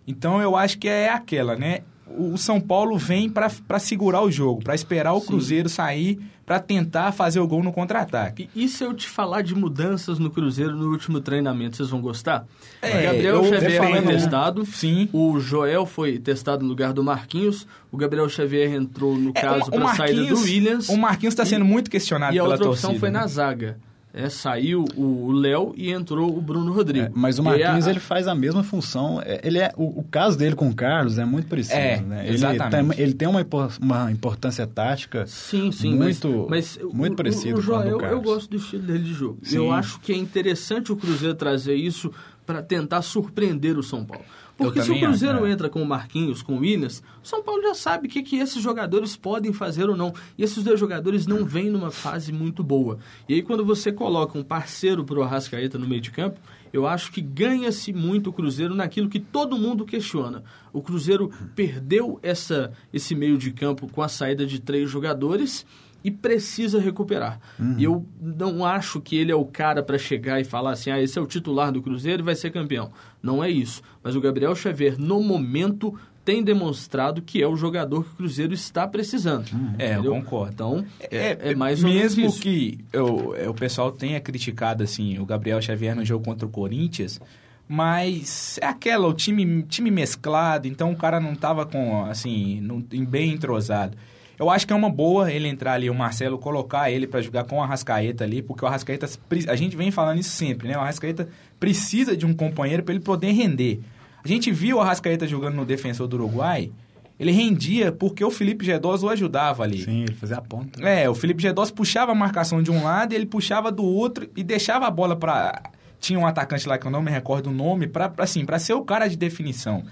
[0.07, 1.81] Então eu acho que é aquela, né?
[2.16, 5.27] O São Paulo vem pra pra segurar o jogo, pra esperar o Sim.
[5.27, 8.49] Cruzeiro sair, pra tentar fazer o gol no contra-ataque.
[8.57, 12.01] E, e se eu te falar de mudanças no Cruzeiro no último treinamento, vocês vão
[12.01, 12.47] gostar?
[12.81, 14.66] É, o Gabriel Xavier foi testado.
[14.66, 15.09] Sim.
[15.12, 17.66] O Joel foi testado no lugar do Marquinhos.
[17.92, 20.88] O Gabriel Xavier entrou, no É, caso, para a saída do Williams.
[20.88, 22.88] O Marquinhos está sendo muito questionado E a pela outra torcida.
[22.88, 23.21] opção foi né?
[23.21, 23.79] na zaga.
[24.12, 27.07] É, saiu o Léo e entrou o Bruno Rodrigo.
[27.07, 29.21] É, mas o Marquinhos, a- ele faz a mesma função.
[29.23, 31.77] É, Ele é, o, o caso dele com o Carlos é muito parecido.
[31.79, 32.25] É, né?
[32.27, 32.97] Ele, exatamente.
[32.97, 33.47] tem, ele tem uma,
[33.81, 35.27] uma importância tática.
[35.27, 38.25] Sim, sim, Muito- mas, mas muito o- parecido o, com do Joel, eu Carlos.
[38.25, 39.38] gosto do estilo dele de jogo.
[39.42, 39.57] Sim.
[39.57, 42.11] Eu acho que é interessante o Cruzeiro trazer isso
[42.47, 44.25] para tentar surpreender o São Paulo.
[44.59, 45.53] Porque se o Cruzeiro é.
[45.53, 48.38] entra com o Marquinhos, com o Williams, o São Paulo já sabe o que, que
[48.38, 50.12] esses jogadores podem fazer ou não.
[50.37, 52.99] E esses dois jogadores não vêm numa fase muito boa.
[53.29, 56.40] E aí quando você coloca um parceiro pro Arrascaeta no meio de campo,
[56.73, 60.42] eu acho que ganha-se muito o Cruzeiro naquilo que todo mundo questiona.
[60.73, 65.64] O Cruzeiro perdeu essa, esse meio de campo com a saída de três jogadores
[66.03, 67.41] e precisa recuperar.
[67.77, 71.01] E eu não acho que ele é o cara para chegar e falar assim: ah,
[71.01, 72.91] esse é o titular do Cruzeiro e vai ser campeão.
[73.23, 73.83] Não é isso.
[74.03, 78.53] Mas o Gabriel Xavier, no momento, tem demonstrado que é o jogador que o Cruzeiro
[78.53, 79.47] está precisando.
[79.79, 80.13] É, eu Entendeu?
[80.13, 80.53] concordo.
[80.53, 82.41] Então, é, é mais ou menos Mesmo isso.
[82.43, 86.51] que eu, é, o pessoal tenha criticado assim, o Gabriel Xavier no jogo contra o
[86.51, 87.19] Corinthians,
[87.67, 92.81] mas é aquela, o time, time mesclado, então o cara não tava com, assim, não,
[92.81, 93.97] bem entrosado.
[94.38, 97.44] Eu acho que é uma boa ele entrar ali, o Marcelo, colocar ele para jogar
[97.44, 99.09] com o Arrascaeta ali, porque o Arrascaeta,
[99.48, 100.77] a gente vem falando isso sempre, né?
[100.77, 103.81] O Arrascaeta precisa de um companheiro para ele poder render.
[104.24, 106.70] A gente viu o Arrascaeta jogando no Defensor do Uruguai
[107.18, 109.83] ele rendia porque o Felipe Gedós o ajudava ali.
[109.83, 110.81] Sim, ele fazia a ponta.
[110.88, 114.44] É, o Felipe Gedós puxava a marcação de um lado, ele puxava do outro e
[114.44, 115.61] deixava a bola para
[116.01, 118.74] tinha um atacante lá que eu não me recordo o nome, para assim, para ser
[118.74, 119.83] o cara de definição.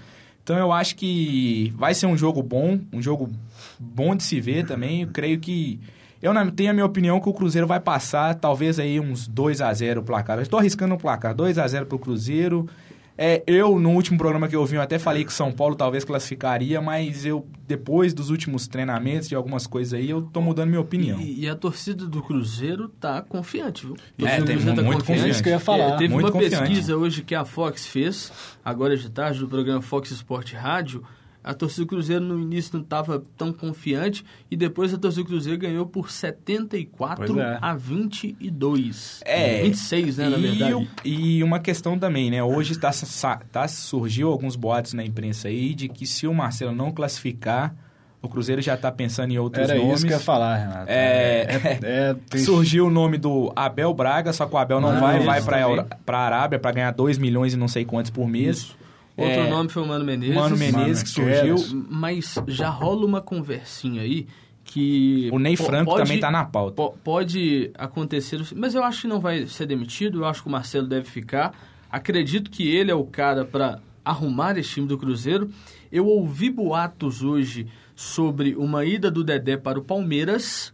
[0.41, 3.29] Então eu acho que vai ser um jogo bom, um jogo
[3.79, 5.03] bom de se ver também.
[5.03, 5.79] Eu creio que
[6.21, 9.71] eu tenho a minha opinião que o Cruzeiro vai passar, talvez aí uns 2 a
[9.73, 10.39] 0 o placar.
[10.39, 12.67] Estou arriscando o placar, 2 a 0 para o Cruzeiro.
[13.19, 16.03] É, eu, no último programa que eu vi, eu até falei que São Paulo talvez
[16.03, 20.81] classificaria, mas eu, depois dos últimos treinamentos, de algumas coisas aí, eu tô mudando minha
[20.81, 21.19] opinião.
[21.19, 23.95] E, e a torcida do Cruzeiro tá confiante, viu?
[24.19, 25.29] É, tem tá muito confiante.
[25.29, 25.95] Isso que eu ia falar.
[25.95, 26.59] É, teve muito uma confiante.
[26.59, 28.31] pesquisa hoje que a Fox fez,
[28.63, 31.03] agora de tarde, do programa Fox Sport Rádio,
[31.49, 35.27] a torcida do Cruzeiro no início não estava tão confiante e depois a torcida do
[35.29, 37.57] Cruzeiro ganhou por 74 Pois é.
[37.61, 39.21] a 22.
[39.25, 39.63] É.
[39.63, 40.89] 26, né, na e, verdade.
[41.05, 42.43] e uma questão também, né?
[42.43, 46.73] Hoje está, sa- tá, surgiu alguns boatos na imprensa aí de que se o Marcelo
[46.73, 47.75] não classificar,
[48.21, 49.97] o Cruzeiro já está pensando em outros Era nomes.
[49.99, 50.85] isso que eu ia falar, Renato.
[50.91, 51.47] É-
[51.81, 52.37] é, é.
[52.39, 55.41] Surgiu o nome do Abel Braga, só que o Abel não, Não, vai, isso vai
[56.05, 58.75] para a Arábia para ganhar 2 milhões e não sei quantos por mês.
[59.17, 60.35] Outro É, nome foi o Mano Menezes.
[60.35, 61.55] Mano Menezes que surgiu.
[61.89, 64.27] Mas já rola uma conversinha aí
[64.63, 65.29] que...
[65.33, 66.75] O Ney Franco pode- também tá na pauta.
[66.75, 70.51] po- Pode acontecer, mas eu acho que não vai ser demitido, eu acho que o
[70.51, 71.53] Marcelo deve ficar.
[71.89, 75.49] Acredito que ele é o cara para arrumar esse time do Cruzeiro.
[75.91, 80.73] Eu ouvi boatos hoje sobre uma ida do Dedé para o Palmeiras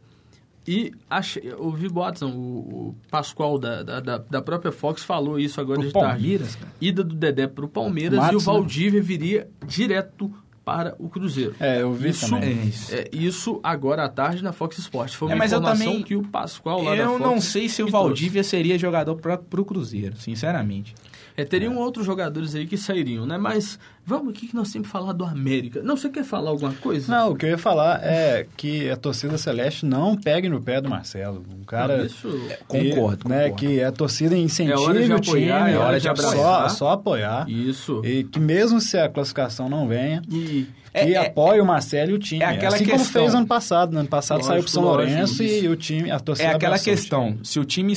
[0.67, 5.03] e achei, eu ouvi boatos, não, o, o Pascoal da, da, da- da própria Fox
[5.03, 6.71] falou isso agora Pro de tarde Palmeiras, cara?
[6.79, 8.45] ida do Dedé para o Palmeiras Matos, e o né?
[8.45, 10.31] Valdívia viria direto
[10.63, 11.53] para o Cruzeiro.
[11.59, 12.49] É, eu vi Isso, também.
[12.49, 12.95] É isso.
[12.95, 15.13] é, isso agora à tarde na Fox Sports.
[15.13, 17.67] Foi uma É, mas eu informação também- que o Pascoal lá da Eu não sei
[17.67, 20.95] se o Valdívia seria jogador para o Cruzeiro, sinceramente.
[21.35, 23.37] É, teriam outros jogadores aí que sairiam, né?
[23.37, 25.81] Mas vamos aqui que nós temos que falar do América.
[25.81, 27.11] Não, você quer falar alguma coisa?
[27.11, 30.79] Não, o que eu ia falar é que a torcida celeste não pegue no pé
[30.79, 31.43] do Marcelo.
[31.59, 31.97] Um cara.
[31.97, 32.27] Não, isso...
[32.67, 33.55] Concordo, que, né, concordo.
[33.67, 36.69] que a torcida incentive É hora de o apoiar, time, é hora de só, abraçar.
[36.69, 37.49] só apoiar.
[37.49, 38.01] Isso.
[38.05, 42.11] E que mesmo se a classificação não venha, E que É- é- apoie o Marcelo
[42.11, 42.43] e o time.
[42.43, 43.91] é aquela assim como questão- fez ano passado.
[43.91, 45.65] No ano passado Lógico, saiu pro São lógico, Lourenço isso.
[45.65, 47.39] e o time, a torcida É aquela o questão, time.
[47.43, 47.93] se o time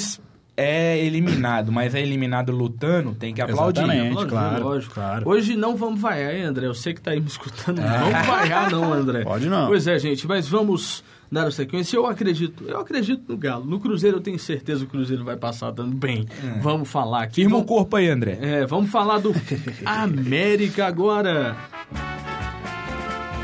[0.56, 3.80] é eliminado, mas é eliminado lutando, tem que aplaudir.
[3.82, 4.14] Exatamente.
[4.14, 4.94] Lógico, claro, lógico.
[4.94, 5.28] claro.
[5.28, 6.66] Hoje não vamos vaiar, hein, André?
[6.66, 7.78] Eu sei que tá aí me escutando.
[7.80, 9.22] Não vamos vaiar, não, André.
[9.22, 9.66] Pode não.
[9.66, 11.96] Pois é, gente, mas vamos dar a sequência.
[11.96, 13.66] Eu acredito, eu acredito no Galo.
[13.66, 16.26] No Cruzeiro eu tenho certeza que o Cruzeiro vai passar dando bem.
[16.62, 17.36] Vamos falar aqui.
[17.42, 18.38] Firma o Vamos, corpo aí, André.
[18.40, 19.34] é, vamos falar do
[19.84, 21.54] América agora.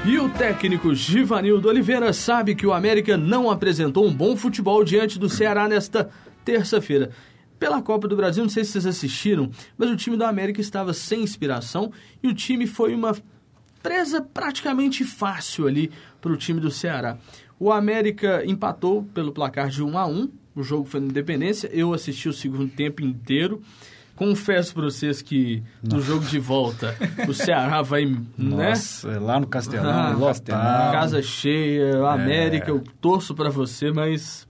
[0.04, 5.16] E o técnico Givanildo Oliveira sabe que o América não apresentou um bom futebol diante
[5.18, 6.08] do Ceará nesta
[6.44, 7.10] terça-feira.
[7.58, 10.92] Pela Copa do Brasil, não sei se vocês assistiram, mas o time do América estava
[10.92, 13.14] sem inspiração e o time foi uma
[13.82, 17.18] presa praticamente fácil ali para o time do Ceará.
[17.58, 21.94] O América empatou pelo placar de 1 a 1 o jogo foi na Independência, eu
[21.94, 23.62] assisti o segundo tempo inteiro.
[24.14, 26.94] Confesso para vocês que no jogo de volta
[27.26, 28.20] o Ceará vai, né?
[28.36, 30.92] Nossa, é lá no Castelão, Ah, lotado.
[30.92, 34.46] Casa cheia, América, eu torço pra você, mas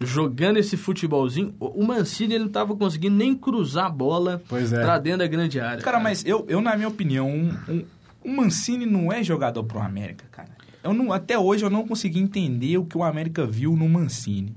[0.00, 4.82] jogando esse futebolzinho, o Mancini ele não tava conseguindo nem cruzar a bola Pois é.
[4.82, 5.82] pra dentro da grande área.
[5.82, 7.84] Cara, mas eu, eu na minha opinião, um, um,
[8.24, 10.50] o Mancini não é jogador pro América, cara.
[10.84, 14.54] Eu não, até hoje eu não consegui entender o que o América viu no Mancini.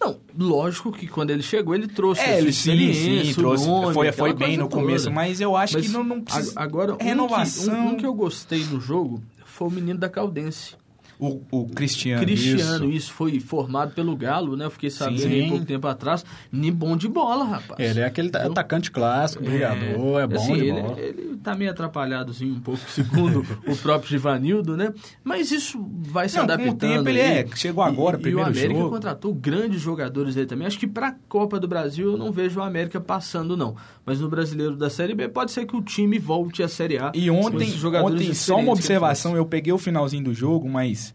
[0.00, 3.66] Não, lógico que quando ele chegou, ele trouxe É, ele sim, experiência, sim, o trouxe,
[3.66, 4.80] nome, foi, foi bem no toda.
[4.82, 6.52] começo, mas eu acho Mas que não, não precisa...
[6.54, 7.74] Agora, um que- renovação.
[7.74, 10.76] Um, um que eu gostei no jogo foi o menino da Caldense.
[11.18, 12.22] O, o Cristiano.
[12.22, 13.12] Cristiano, isso.
[13.12, 14.66] foi formado pelo Galo, né?
[14.66, 15.28] Eu fiquei sabendo Sim.
[15.42, 16.24] aí pouco tempo atrás.
[16.52, 17.80] Nem bom de bola, rapaz.
[17.80, 21.00] Ele é aquele Então, atacante clássico, brigador, é, bom assim, de ele, bola.
[21.00, 24.92] ele tá meio atrapalhadozinho um pouco, segundo o próprio Givanildo, né?
[25.24, 26.78] Mas isso vai se Não, com o adaptando.
[26.78, 28.90] tempo ele é, chegou agora, e, primeiro E o América jogo.
[28.90, 30.66] contratou grandes jogadores aí também.
[30.66, 33.74] Acho que pra Copa do Brasil eu não vejo o América passando, não.
[34.06, 37.10] Mas no Brasileiro da Série B pode ser que o time volte à Série A.
[37.14, 41.07] E ontem, ontem só uma observação, eu peguei o finalzinho do jogo, mas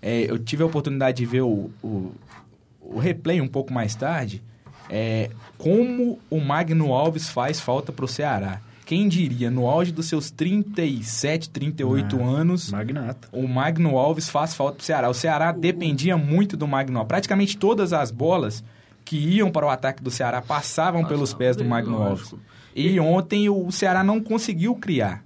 [0.00, 2.12] é, eu tive a oportunidade de ver o, o,
[2.80, 4.42] o replay um pouco mais tarde.
[4.90, 8.60] É, como o Magno Alves faz falta pro Ceará.
[8.86, 13.28] Quem diria, no auge dos seus 37, 38 Ah, anos, Magnata.
[13.32, 15.10] o Magno Alves faz falta pro Ceará.
[15.10, 17.08] O Ceará dependia muito do Magno Alves.
[17.08, 18.64] Praticamente todas as bolas
[19.04, 22.36] que iam para o ataque do Ceará passavam pelos pés do Magno lógico.
[22.36, 22.48] Alves.
[22.74, 25.22] E ontem o Ceará não conseguiu criar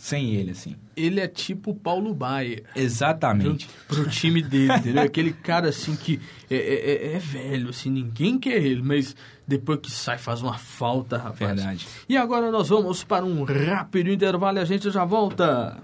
[0.00, 0.76] sem ele, assim.
[0.96, 2.62] Ele é tipo o Paulo Baia.
[2.74, 3.68] Exatamente.
[3.88, 5.02] pro, pro time dele, entendeu?
[5.02, 9.14] Aquele cara assim que é, é- é- é velho, assim, ninguém quer ele, mas
[9.46, 11.38] depois que sai faz uma falta, rapaz.
[11.38, 11.86] Verdade.
[12.08, 15.76] E agora nós vamos para um rápido intervalo e a gente já volta.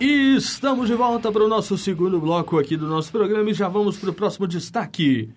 [0.00, 3.66] E estamos de volta para o nosso segundo bloco aqui do nosso programa e já
[3.68, 5.28] vamos para o próximo destaque.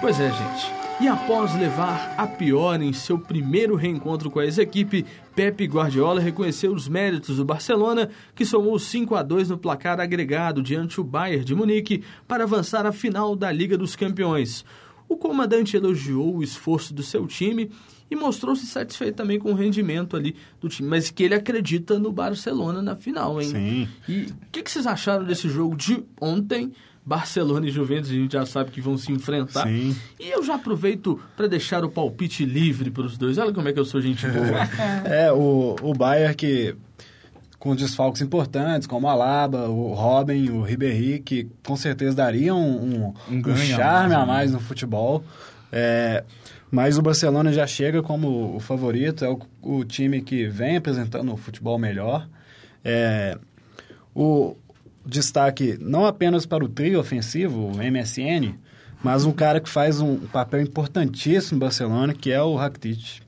[0.00, 0.79] Pois é, gente.
[1.00, 6.74] E após levar a pior em seu primeiro reencontro com a ex-equipe, Pepe Guardiola reconheceu
[6.74, 11.42] os méritos do Barcelona, que somou 5 a 2 no placar agregado diante do Bayern
[11.42, 14.62] de Munique para avançar à final da Liga dos Campeões.
[15.08, 17.70] O comandante elogiou o esforço do seu time
[18.10, 22.12] e mostrou-se satisfeito também com o rendimento ali do time, mas que ele acredita no
[22.12, 23.48] Barcelona na final, hein?
[23.48, 23.88] Sim.
[24.06, 26.72] E o que, que, vocês acharam desse jogo de ontem?
[27.10, 29.66] Barcelona e Juventus, a gente já sabe que vão se enfrentar.
[29.66, 29.96] Sim.
[30.20, 33.36] E eu já aproveito para deixar o palpite livre para os dois.
[33.36, 34.60] Olha como é que eu sou gente boa.
[35.04, 36.76] é, o, o Bayern que
[37.58, 43.12] com desfalques importantes, como a Alaba, o Robin, o Ribéry, que com certeza dariam um,
[43.28, 45.24] um, um charme a mais no futebol.
[45.72, 46.22] É,
[46.70, 51.32] mas o Barcelona já chega como o favorito, é o, o time que vem apresentando
[51.32, 52.28] o futebol melhor.
[52.84, 53.36] É,
[54.14, 54.54] o
[55.10, 58.54] destaque não apenas para o trio ofensivo, o MSN,
[59.02, 63.22] mas um cara que faz um papel importantíssimo no Barcelona, que é o Rakitic.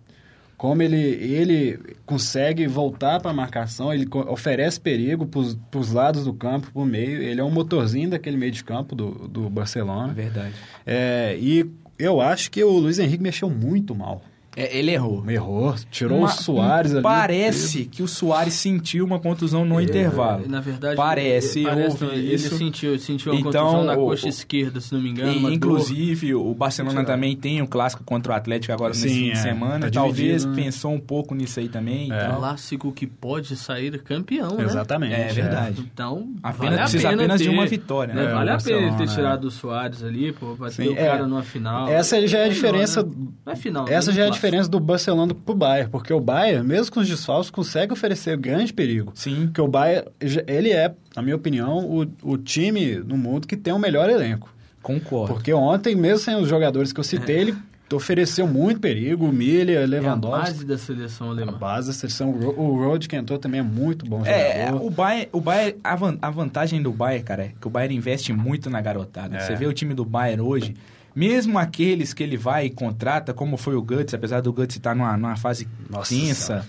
[0.57, 6.33] Como ele, ele consegue voltar para a marcação, ele oferece perigo para os lados do
[6.33, 7.21] campo, para o meio.
[7.21, 10.13] Ele é um motorzinho daquele meio de campo do, do Barcelona.
[10.13, 10.55] Verdade.
[10.87, 11.69] É, e
[11.99, 14.23] eu acho que o Luiz Henrique mexeu muito mal.
[14.57, 15.25] É, ele errou.
[15.29, 15.75] Errou.
[15.91, 17.03] Tirou uma, o Soares ali.
[17.03, 20.47] Parece que o Soares sentiu uma contusão no é, intervalo.
[20.47, 21.63] Na verdade, parece.
[21.63, 22.57] parece ele isso.
[22.59, 25.51] sentiu, sentiu uma então, contusão na o, coxa esquerda, se não me engano.
[25.51, 26.47] E, inclusive, dor.
[26.47, 29.37] o Barcelona também tem um clássico contra o Atlético agora Sim, nesse fim de é,
[29.37, 29.87] semana.
[29.87, 30.53] Tá Talvez né?
[30.55, 32.13] pensou um pouco nisso aí também.
[32.13, 32.17] É.
[32.17, 32.37] Então.
[32.37, 34.65] Clássico que pode sair campeão, né?
[34.65, 35.15] Exatamente.
[35.15, 35.81] É verdade.
[35.81, 38.15] Então, apenas, vale precisa pena apenas ter, de uma vitória.
[38.15, 38.27] Né?
[38.27, 41.89] Vale a pena ele ter tirado o Soares ali, pô, bater o cara numa final.
[41.89, 43.03] Essa já é a diferença.
[43.03, 43.89] Não é final.
[43.89, 47.09] Essa já é a diferença do Barcelona pro Bayern, porque o Bayern, mesmo com os
[47.09, 49.13] desfalques, consegue oferecer grande perigo.
[49.15, 49.47] Sim.
[49.47, 50.09] Porque o Bayern,
[50.49, 54.53] ele é, na minha opinião, o, o time no mundo que tem o melhor elenco.
[54.83, 55.35] Concordo.
[55.35, 57.41] Porque ontem, mesmo sem os jogadores que eu citei, é.
[57.43, 57.57] ele
[57.93, 60.39] ofereceu muito perigo, o Milha, Lewandowski.
[60.39, 61.53] É a base da seleção alemã.
[61.53, 62.31] A base da seleção.
[62.31, 64.83] O Rod que entrou também é muito bom é, jogador.
[64.83, 67.71] É, o Bayern, o Bayern a, van, a vantagem do Bayern, cara, é que o
[67.71, 69.37] Bayern investe muito na garotada.
[69.37, 69.41] É.
[69.41, 70.75] Você vê o time do Bayern hoje,
[71.15, 74.95] mesmo aqueles que ele vai e contrata, como foi o Guts, apesar do Guts estar
[74.95, 76.67] numa, numa fase Nossa tensa.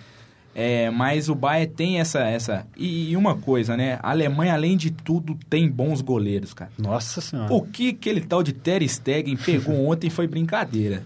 [0.55, 2.19] É, mas o Bayern tem essa.
[2.19, 3.97] essa e, e, uma coisa, né?
[4.03, 6.71] A Alemanha, além de tudo, tem bons goleiros, cara.
[6.77, 7.51] Nossa Senhora.
[7.51, 11.03] O que aquele tal de Ter Stegen pegou ontem foi brincadeira.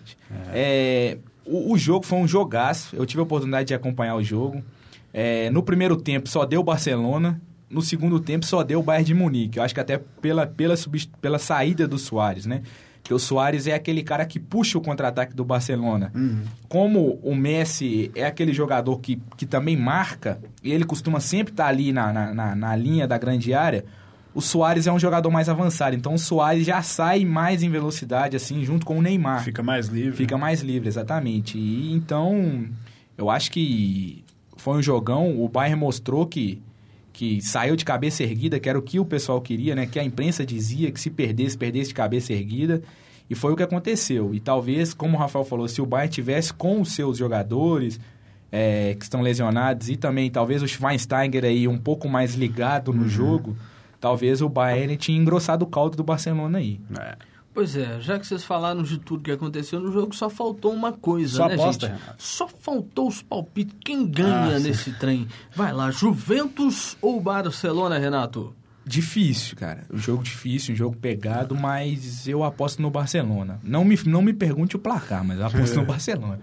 [0.51, 1.13] É.
[1.13, 2.93] É, o, o, jogo foi um jogaço.
[2.95, 4.61] Eu tive a oportunidade de acompanhar o jogo.
[5.13, 7.41] É, no primeiro tempo só deu Barcelona.
[7.69, 9.59] No segundo tempo só deu o Bayern de Munique.
[9.59, 10.75] Eu acho que até pela, pela,
[11.21, 12.63] pela saída do Soares, né?
[13.07, 16.11] Que o Soares é aquele cara que puxa o contra-ataque do Barcelona.
[16.13, 16.41] Uhum.
[16.67, 21.63] Como o Messi é aquele jogador que, que também marca, e ele costuma sempre estar
[21.63, 23.85] tá ali na, na, na, linha da grande área,
[24.35, 25.95] o Soares é um jogador mais avançado.
[25.95, 29.41] Então o Soares já sai mais em velocidade, assim, junto com o Neymar.
[29.41, 30.17] Fica mais livre.
[30.17, 31.57] Fica mais livre, exatamente.
[31.57, 32.65] E então,
[33.17, 34.21] eu acho que
[34.57, 35.41] foi um jogão.
[35.41, 36.61] O Bayern mostrou que
[37.17, 39.87] que saiu de cabeça erguida, que era o que o pessoal queria, né?
[39.87, 42.83] Que a imprensa dizia que se perdesse, perdesse de cabeça erguida.
[43.27, 44.35] E foi o que aconteceu.
[44.35, 47.99] E talvez, como o Rafael falou, se o Bayern tivesse com os seus jogadores
[48.51, 53.01] é, que estão lesionados e também talvez o Schweinsteiger aí um pouco mais ligado no
[53.01, 53.09] uhum.
[53.09, 53.57] jogo,
[53.99, 56.79] talvez o Bayern tinha engrossado o caldo do Barcelona aí.
[56.99, 57.15] É.
[57.57, 60.93] Pois é, já que vocês falaram de tudo que aconteceu no jogo, só faltou uma
[60.93, 61.99] coisa, só né, aposta, gente?
[61.99, 62.23] Renato.
[62.23, 63.75] Só faltou os palpites.
[63.83, 65.27] Quem ganha ah, nesse trem?
[65.55, 68.55] Vai lá, Juventus ou Barcelona, Renato?
[68.85, 69.87] Difícil, cara.
[69.91, 73.59] Um jogo difícil, um jogo pegado, mas eu aposto no Barcelona.
[73.63, 76.41] Não me, não me pergunte o placar, mas eu aposto no Barcelona.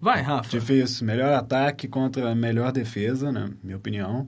[0.00, 0.50] Vai, Rafa.
[0.50, 1.06] Difícil.
[1.06, 4.26] Melhor ataque contra melhor defesa, na minha opinião.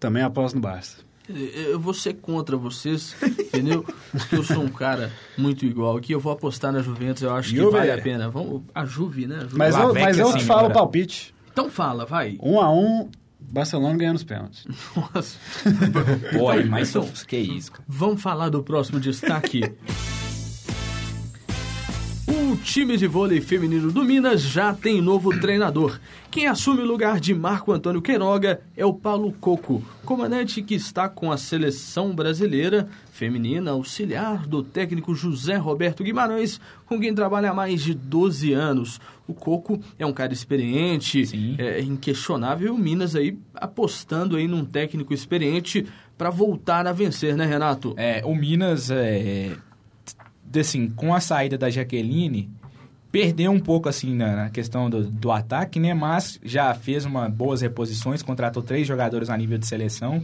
[0.00, 1.06] Também aposto no Barça.
[1.28, 3.84] Eu vou ser contra vocês, entendeu?
[4.10, 6.12] Porque eu sou um cara muito igual aqui.
[6.12, 7.66] Eu vou apostar na Juventus, eu acho Juve.
[7.66, 8.30] que vale a pena.
[8.30, 9.36] Vamos, a Juve, né?
[9.36, 9.58] A Juve.
[9.58, 11.34] Mas, eu, mas eu te falo o palpite.
[11.52, 12.38] Então fala, vai.
[12.42, 14.64] Um a um, Barcelona ganhando os pênaltis.
[14.96, 15.38] Nossa.
[16.32, 17.84] Pô, mas então, que isso, cara.
[17.86, 19.62] Vamos falar do próximo destaque.
[22.58, 26.00] O time de vôlei feminino do Minas já tem novo treinador.
[26.28, 31.08] Quem assume o lugar de Marco Antônio Queiroga é o Paulo Coco, comandante que está
[31.08, 37.54] com a seleção brasileira feminina, auxiliar do técnico José Roberto Guimarães, com quem trabalha há
[37.54, 39.00] mais de 12 anos.
[39.28, 41.22] O Coco é um cara experiente,
[41.58, 45.86] é inquestionável, e o Minas aí apostando aí num técnico experiente
[46.18, 47.94] para voltar a vencer, né, Renato?
[47.96, 49.56] É, o Minas é
[50.56, 52.50] assim, com a saída da Jaqueline,
[53.10, 55.94] perdeu um pouco assim na, na questão do, do, ataque, né?
[55.94, 60.22] Mas já fez uma boas reposições, contratou três jogadores a nível de seleção.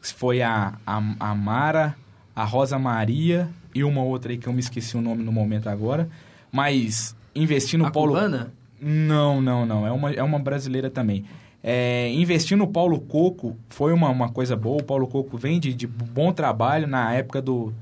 [0.00, 1.94] Foi a, a, a Mara,
[2.34, 5.68] a Rosa Maria e uma outra aí que eu me esqueci o nome no momento
[5.68, 6.08] agora.
[6.50, 8.14] Mas investir no a Paulo.
[8.14, 8.52] Cubana?
[8.80, 9.86] Não, não, não.
[9.86, 11.24] É uma, é uma brasileira também.
[11.62, 14.80] É, investir no Paulo Coco foi uma, uma coisa boa.
[14.80, 17.72] O Paulo Coco vem de, de bom trabalho na época do,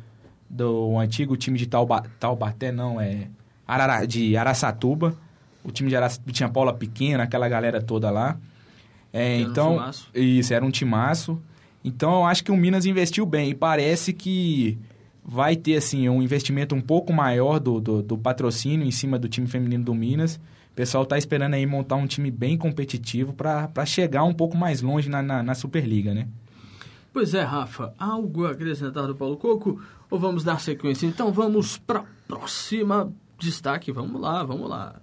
[0.50, 3.28] do antigo time de Tauba, Taubaté, não, é
[3.66, 5.14] Arara, de Araçatuba.
[5.62, 8.36] O time de Araçatuba tinha Paula Pequena, aquela galera toda lá.
[9.12, 11.40] É, então, um isso, era um timaço.
[11.84, 13.50] Então, eu acho que o Minas investiu bem.
[13.50, 14.76] E parece que
[15.24, 19.28] vai ter, assim, um investimento um pouco maior do, do, do patrocínio em cima do
[19.28, 20.36] time feminino do Minas.
[20.72, 24.82] O pessoal está esperando aí montar um time bem competitivo para chegar um pouco mais
[24.82, 26.26] longe na, na, na Superliga, né?
[27.12, 27.92] Pois é, Rafa.
[27.98, 29.80] Algo a acrescentar do Paulo Coco?
[30.10, 31.06] Ou vamos dar sequência?
[31.06, 33.90] Então vamos para próxima destaque.
[33.90, 35.00] Vamos lá, vamos lá.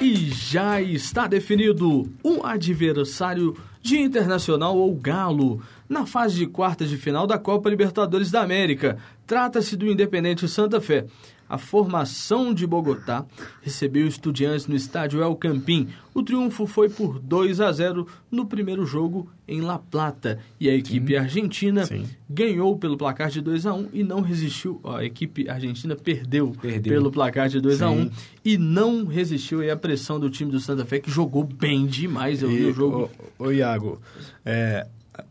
[0.00, 6.96] E já está definido um adversário de Internacional ou Galo na fase de quartas de
[6.96, 8.96] final da Copa Libertadores da América.
[9.26, 11.06] Trata-se do Independente Santa Fé
[11.48, 13.24] a formação de Bogotá
[13.62, 15.88] recebeu estudiantes no estádio El Campín.
[16.12, 20.38] O triunfo foi por 2 a 0 no primeiro jogo em La Plata.
[20.60, 21.18] E a equipe Sim.
[21.18, 22.04] argentina Sim.
[22.28, 24.80] ganhou pelo placar de 2 a 1 e não resistiu.
[24.84, 26.92] A equipe argentina perdeu, perdeu.
[26.92, 27.84] pelo placar de 2 Sim.
[27.84, 28.10] a 1
[28.44, 32.42] e não resistiu à pressão do time do Santa Fé, que jogou bem demais.
[32.42, 33.10] Eu e, vi o jogo.
[33.38, 34.00] Ô, ô Iago,
[34.44, 34.86] é,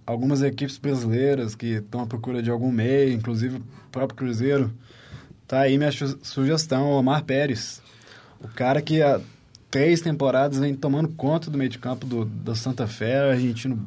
[0.06, 4.71] algumas equipes brasileiras que estão à procura de algum meio, inclusive o próprio Cruzeiro
[5.47, 7.81] Tá aí minha sugestão, Omar Pérez.
[8.41, 9.21] O cara que há
[9.71, 13.79] três temporadas vem tomando conta do meio de campo do, do Santa Fé, argentino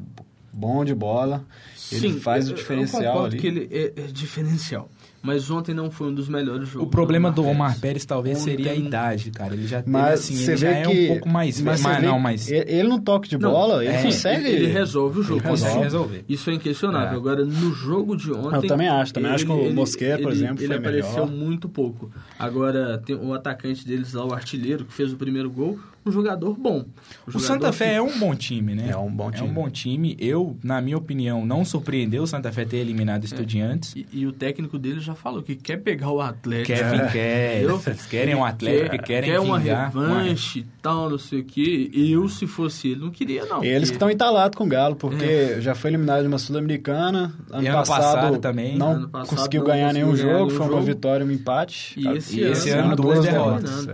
[0.52, 1.44] bom de bola.
[1.92, 3.38] Ele Sim, faz o diferencial eu ali.
[3.38, 4.88] que ele é, é diferencial.
[5.22, 6.88] Mas ontem não foi um dos melhores jogos.
[6.88, 7.80] O problema do Omar, Pérez.
[7.80, 8.56] Pérez, talvez ontem...
[8.56, 9.52] seria a idade, cara.
[9.52, 12.84] Ele já mas assim, ele já é um pouco mais mas, mas não, mas ele
[12.84, 14.46] no toque de bola, não, ele é, consegue.
[14.46, 16.24] Ele, ele, resolve o jogo, ele consegue resolver.
[16.28, 17.12] Isso é inquestionável.
[17.12, 17.16] É.
[17.16, 20.32] Agora no jogo de ontem, eu também acho, também ele, acho que o Mosqueira, por
[20.32, 21.30] exemplo, ele foi apareceu melhor.
[21.30, 22.10] muito pouco.
[22.38, 26.56] Agora tem o atacante deles lá, o artilheiro que fez o primeiro gol, um jogador
[26.56, 26.84] bom.
[27.28, 27.94] Um o Santa Fé que...
[27.96, 28.90] é um bom time, né?
[28.90, 29.46] É um bom time.
[29.46, 30.16] É um bom time.
[30.18, 33.26] Eu, na minha opinião, não surpreendeu o Santa Fé ter eliminado é.
[33.26, 33.94] Estudiantes.
[33.94, 36.66] E, e, o técnico dele já falou que quer pegar o Atlético.
[36.66, 37.08] Quer, é.
[37.08, 37.62] quer.
[37.62, 41.90] Eles querem um Atlético, quer, querem Quer uma revanche e tal, não sei o quê.
[41.92, 43.62] Eu, se fosse ele, não queria, não.
[43.62, 45.60] Eles que estão entalados com o Galo, porque é.
[45.60, 47.34] já foi eliminado de uma Sul-Americana.
[47.50, 48.76] Ano, ano, passado, passado também.
[48.76, 50.82] Não passado conseguiu não ganhar conseguiu nenhum jogo, foi uma jogo.
[50.82, 52.00] vitória e um empate.
[52.00, 53.86] E esse, e esse ano, ano, duas derrotas.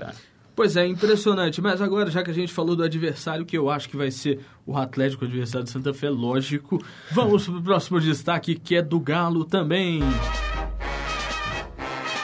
[0.56, 1.60] Pois é, impressionante.
[1.60, 4.40] Mas agora, já que a gente falou do adversário, que eu acho que vai ser
[4.66, 8.80] o Atlético o adversário de Santa Fé, lógico, vamos para o próximo destaque, que é
[8.80, 10.00] do Galo também.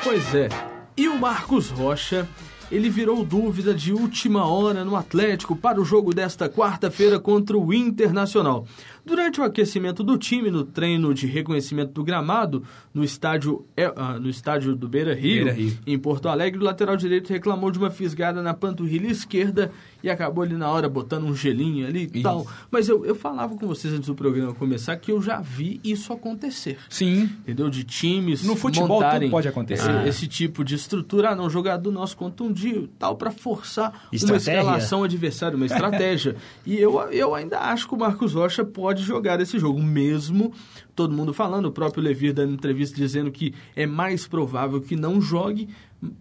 [0.02, 0.48] Pois é,
[0.96, 2.26] e o Marcos Rocha,
[2.70, 7.72] ele virou dúvida de última hora no Atlético para o jogo desta quarta-feira contra o
[7.72, 8.66] Internacional.
[9.04, 12.62] Durante o aquecimento do time no treino de reconhecimento do gramado
[12.94, 16.96] no estádio, uh, no estádio do Beira Rio, Beira Rio, em Porto Alegre, o lateral
[16.96, 21.34] direito reclamou de uma fisgada na panturrilha esquerda e acabou ali na hora botando um
[21.34, 22.46] gelinho ali e tal.
[22.70, 26.12] Mas eu, eu falava com vocês antes do programa começar que eu já vi isso
[26.12, 26.78] acontecer.
[26.88, 27.30] Sim.
[27.40, 27.68] Entendeu?
[27.68, 29.90] De times no futebol montarem pode acontecer.
[29.90, 34.52] Esse, esse, tipo de estrutura, ah, não, jogador nosso contundiu tal, para forçar estratégia.
[34.52, 36.36] uma escalação adversária, uma estratégia.
[36.64, 40.52] e eu, eu ainda acho que o Marcos Rocha pode pode jogar esse jogo, mesmo
[40.94, 45.20] todo mundo falando, o próprio Levir dando entrevista dizendo que é mais provável que não
[45.20, 45.68] jogue,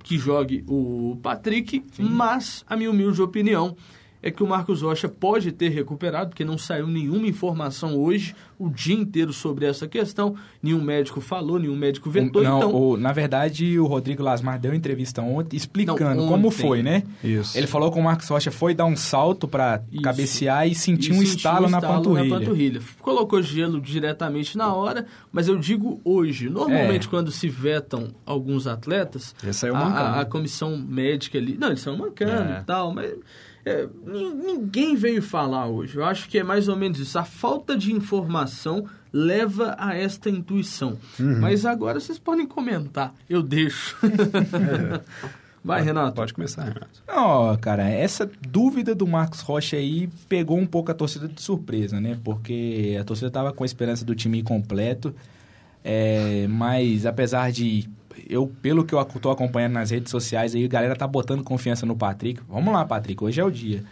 [0.03, 2.03] que jogue o Patrick, Sim.
[2.03, 3.75] mas a minha humilde opinião
[4.23, 8.69] é que o Marcos Rocha pode ter recuperado, porque não saiu nenhuma informação hoje, o
[8.69, 10.35] dia inteiro sobre essa questão.
[10.61, 12.43] Nenhum médico falou, nenhum médico vetou.
[12.43, 12.75] Não, então...
[12.75, 17.03] o, na verdade, o Rodrigo Lasmar deu entrevista ontem explicando não, ontem, como foi, né?
[17.23, 17.57] Isso.
[17.57, 21.23] Ele falou que o Marcos Rocha foi dar um salto para cabecear e sentir um,
[21.23, 22.29] estalo, um estalo na, panturrilha.
[22.29, 22.81] na panturrilha.
[23.01, 26.49] Colocou gelo diretamente na hora, mas eu digo hoje.
[26.49, 27.09] Normalmente, é.
[27.09, 29.35] quando se vetam alguns atletas,
[29.73, 31.57] a, a, a, comissão médica ali.
[31.57, 32.59] Não, eles são mancando é.
[32.59, 33.11] e tal, mas
[33.65, 35.97] é, ninguém veio falar hoje.
[35.97, 37.17] Eu acho que é mais ou menos isso.
[37.17, 40.97] A falta de informação leva a esta intuição.
[41.19, 41.39] Uhum.
[41.39, 43.13] Mas agora vocês podem comentar.
[43.29, 43.97] Eu deixo.
[45.63, 46.15] Vai, Renato.
[46.15, 47.03] Pode começar, Renato.
[47.07, 51.99] Não, cara, essa dúvida do Marcos Rocha aí pegou um pouco a torcida de surpresa,
[51.99, 52.17] né?
[52.23, 55.13] Porque a torcida estava com a esperança do time completo.
[55.83, 57.87] É, mas apesar de
[58.29, 61.85] eu, pelo que eu estou acompanhando nas redes sociais, aí a galera tá botando confiança
[61.85, 62.41] no Patrick.
[62.49, 63.83] Vamos lá, Patrick, hoje é o dia.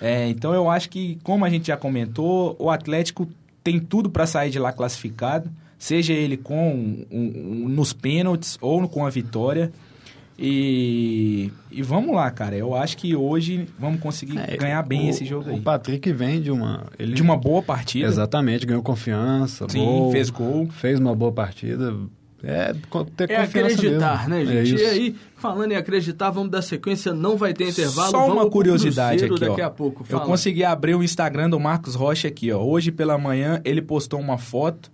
[0.00, 3.26] É, então eu acho que, como a gente já comentou, o Atlético
[3.64, 6.70] tem tudo para sair de lá classificado, seja ele com
[7.10, 7.32] um,
[7.64, 9.72] um, nos pênaltis ou com a vitória.
[10.38, 12.54] E, e vamos lá, cara.
[12.54, 15.58] Eu acho que hoje vamos conseguir É, ganhar bem o- esse jogo aí.
[15.58, 16.84] O Patrick vem de uma...
[16.98, 18.06] Ele, De uma boa partida.
[18.06, 20.66] Exatamente, ganhou confiança, Sim, gol, fez gol.
[20.68, 21.94] fez uma boa partida.
[22.42, 22.74] É,
[23.16, 24.44] ter É acreditar, mesmo.
[24.44, 24.74] né, É gente?
[24.74, 24.84] isso.
[24.84, 28.10] e aí, falando em acreditar, vamos dar sequência, não vai ter intervalo.
[28.10, 29.66] Só uma curiosidade aqui, daqui ó.
[29.66, 30.04] a pouco.
[30.08, 32.62] Eu consegui abrir o Instagram do Marcos Rocha aqui, ó.
[32.62, 34.90] Hoje pela manhã ele postou uma foto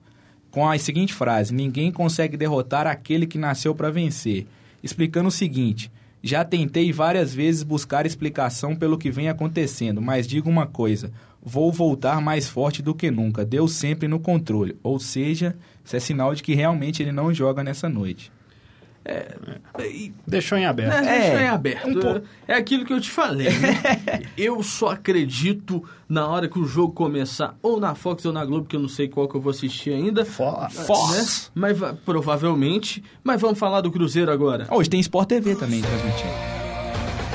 [0.50, 4.46] com a seguinte frase: Ninguém consegue derrotar aquele que nasceu para vencer.
[4.82, 5.90] Explicando o seguinte:
[6.22, 11.10] Já tentei várias vezes buscar explicação pelo que vem acontecendo, mas digo uma coisa:
[11.42, 13.44] vou voltar mais forte do que nunca.
[13.44, 14.76] Deus sempre no controle.
[14.82, 18.30] Ou seja, isso é sinal de que realmente ele não joga nessa noite.
[19.80, 20.92] E- Deixou em aberto.
[20.92, 21.88] É, É, deixa em aberto.
[21.88, 22.22] um pouco.
[22.46, 23.48] É aquilo que eu te falei.
[23.58, 24.22] né?
[24.38, 28.66] eu só acredito na hora que o jogo começar, ou na Fox ou na Globo,
[28.66, 30.24] que eu não sei qual que eu vou assistir ainda.
[30.24, 30.76] Fox.
[30.76, 31.50] Né?
[31.52, 33.02] Mas va- provavelmente.
[33.24, 34.68] Mas vamos falar do Cruzeiro agora.
[34.70, 36.51] Hoje tem Sport TV também transmitindo.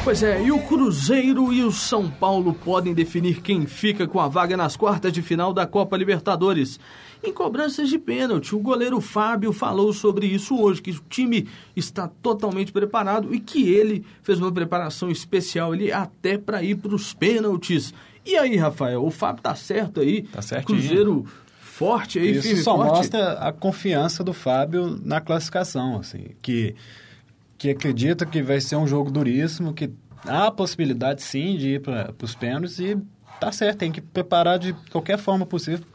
[0.07, 4.29] Pois é, e o Cruzeiro e o São Paulo podem definir quem fica com a
[4.29, 6.79] vaga nas quartas de final da Copa Libertadores.
[7.21, 11.45] Em cobranças de pênalti, o goleiro Fábio falou sobre isso hoje, que o time
[11.75, 16.95] está totalmente preparado e que ele fez uma preparação especial ali até para ir para
[16.95, 17.93] os pênaltis.
[18.25, 20.21] E aí, Rafael, o Fábio tá certo aí?
[20.21, 20.79] Tá certinho.
[20.79, 21.25] Cruzeiro
[21.59, 22.95] forte aí, Isso firme e só forte.
[22.95, 26.75] mostra a confiança do Fábio na classificação, assim, que,
[27.57, 29.91] que acredita que vai ser um jogo duríssimo, que
[30.25, 32.97] há a possibilidade sim de ir para os pênaltis e
[33.39, 35.85] tá certo, tem que preparar de qualquer forma possível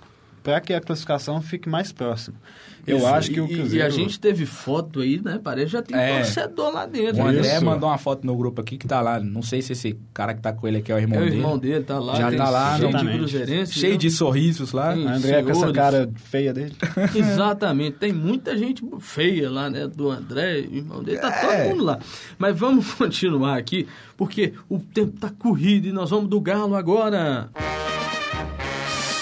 [0.43, 2.37] para que a classificação fique mais próxima.
[2.85, 3.77] Eu Isso, acho que o e- Cruzeiro...
[3.77, 5.39] E a gente teve foto aí, né?
[5.41, 6.17] Parece que já tem É.
[6.17, 7.23] torcedor lá dentro.
[7.23, 7.65] O André Isso.
[7.65, 9.21] mandou uma foto no grupo aqui que tá lá.
[9.21, 11.25] Não sei se esse cara que tá com ele aqui é o irmão É o
[11.27, 11.37] dele.
[11.37, 12.17] irmão dele, tá lá.
[12.17, 13.19] Já tem tá lá, cheio de exatamente.
[13.19, 13.73] cruzeirense.
[13.75, 13.99] Cheio né?
[13.99, 14.97] de sorrisos lá.
[14.97, 15.77] O André com essa senhores.
[15.77, 16.73] cara feia dele.
[17.15, 17.99] Exatamente.
[17.99, 19.87] Tem muita gente feia lá, né?
[19.87, 21.19] Do André, irmão dele.
[21.19, 21.41] Tá É.
[21.67, 22.01] todo mundo lá.
[22.37, 23.87] Mas vamos continuar aqui,
[24.17, 27.49] porque o tempo tá corrido e nós vamos do Galo agora.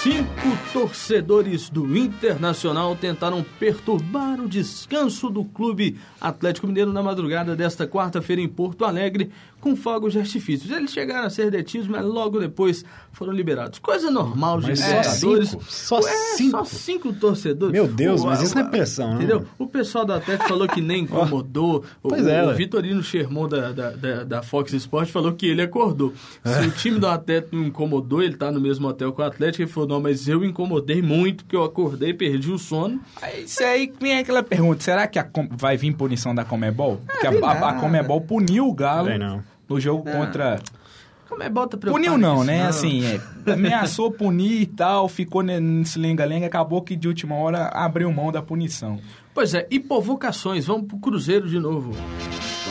[0.02, 7.86] Cinco torcedores do Internacional tentaram perturbar o descanso do clube Atlético Mineiro na madrugada desta
[7.86, 9.30] quarta-feira em Porto Alegre
[9.60, 10.70] com fogos de artifícios.
[10.70, 13.78] Eles chegaram a ser detidos, mas logo depois foram liberados.
[13.78, 15.48] Coisa normal de Mas só Libertadores.
[15.50, 15.64] cinco?
[15.68, 16.02] Só É,
[16.36, 16.50] cinco?
[16.58, 17.72] Só cinco torcedores.
[17.72, 19.14] Meu Deus, O- mas isso não é a- pressão, né?
[19.16, 19.46] Entendeu?
[19.58, 21.84] O pessoal do Atlético falou que nem incomodou.
[22.02, 22.54] Pois o, é, o ué.
[22.54, 26.12] Vitorino Sherman da, da, da, da Fox Sports falou que ele acordou.
[26.44, 29.62] Se o time do Atlético não incomodou, ele tá no mesmo hotel com o Atlético,
[29.62, 33.00] ele falou, não, mas eu incomodei muito, porque eu acordei, perdi o sono.
[33.20, 37.00] Aí, Isso aí vem aquela pergunta: será que a vai vir punição da Comebol?
[37.06, 37.74] Porque a, a, a.
[37.74, 39.42] Comebol puniu o Galo Vem não.
[39.70, 40.60] No jogo contra.
[41.28, 42.66] Como é bota pra Puniu não, né?
[42.66, 43.20] Assim, é,
[43.52, 48.32] ameaçou punir e tal, ficou ne- nesse lenga-lenga, acabou que de última hora abriu mão
[48.32, 48.98] da punição.
[49.32, 51.92] Pois é, e provocações, vamos pro Cruzeiro de novo.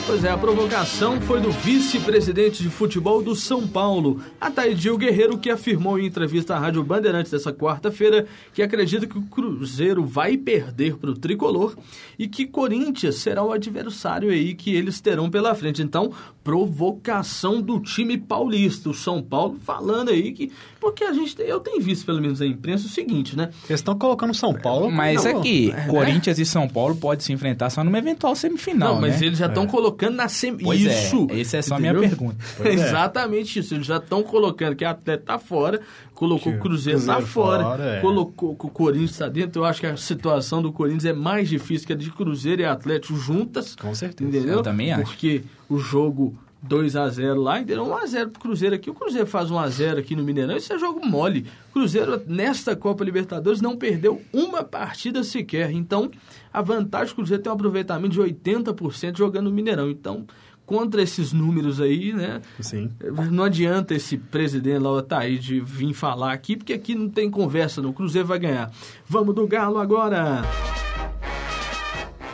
[0.09, 5.51] Pois é, a provocação foi do vice-presidente de futebol do São Paulo, Ataídil Guerreiro, que
[5.51, 10.95] afirmou em entrevista à Rádio Bandeirantes dessa quarta-feira que acredita que o Cruzeiro vai perder
[10.95, 11.75] para o Tricolor
[12.17, 15.83] e que Corinthians será o adversário aí que eles terão pela frente.
[15.83, 16.11] Então,
[16.43, 20.51] provocação do time paulista, o São Paulo falando aí que...
[20.79, 23.51] Porque a gente, tem- eu tenho visto pelo menos na imprensa o seguinte, né?
[23.69, 24.89] Eles estão colocando São Paulo...
[24.89, 25.87] Mas não, aqui, é, né?
[25.87, 28.95] Corinthians e São Paulo podem se enfrentar só numa eventual semifinal.
[28.95, 29.27] Não, mas né?
[29.27, 30.55] eles já estão colocando na sem...
[30.55, 31.27] Pois é, isso.
[31.31, 32.37] essa é só a minha pergunta.
[32.63, 32.73] É.
[32.73, 33.73] Exatamente isso.
[33.73, 35.81] Eles já estão colocando que a Atleta tá fora,
[36.13, 38.01] colocou Que o Cruzeiro, Cruzeiro tá fora, fora, é.
[38.01, 39.61] colocou que o Corinthians tá dentro.
[39.61, 42.65] Eu acho que a situação do Corinthians é mais difícil que a de Cruzeiro e
[42.65, 43.75] Atlético juntas.
[43.75, 44.29] Com certeza.
[44.29, 44.57] Entendeu?
[44.57, 45.03] Eu também acho.
[45.03, 47.85] Porque o jogo 2 a 0 lá, entendeu?
[47.85, 48.89] 1 a 0 pro Cruzeiro aqui.
[48.89, 51.45] O Cruzeiro faz 1 a 0 aqui no Mineirão, isso é jogo mole.
[51.71, 55.71] Cruzeiro nesta Copa Libertadores não perdeu uma partida sequer.
[55.71, 56.11] Então,
[56.53, 59.89] a vantagem do Cruzeiro tem um aproveitamento de 80% jogando no Mineirão.
[59.89, 60.25] Então,
[60.65, 62.41] contra esses números aí, né?
[62.59, 62.91] Sim.
[63.31, 67.81] Não adianta esse presidente lá, Otaí, de vir falar aqui, porque aqui não tem conversa,
[67.81, 67.89] não.
[67.89, 68.71] O Cruzeiro vai ganhar.
[69.07, 70.43] Vamos do Galo agora.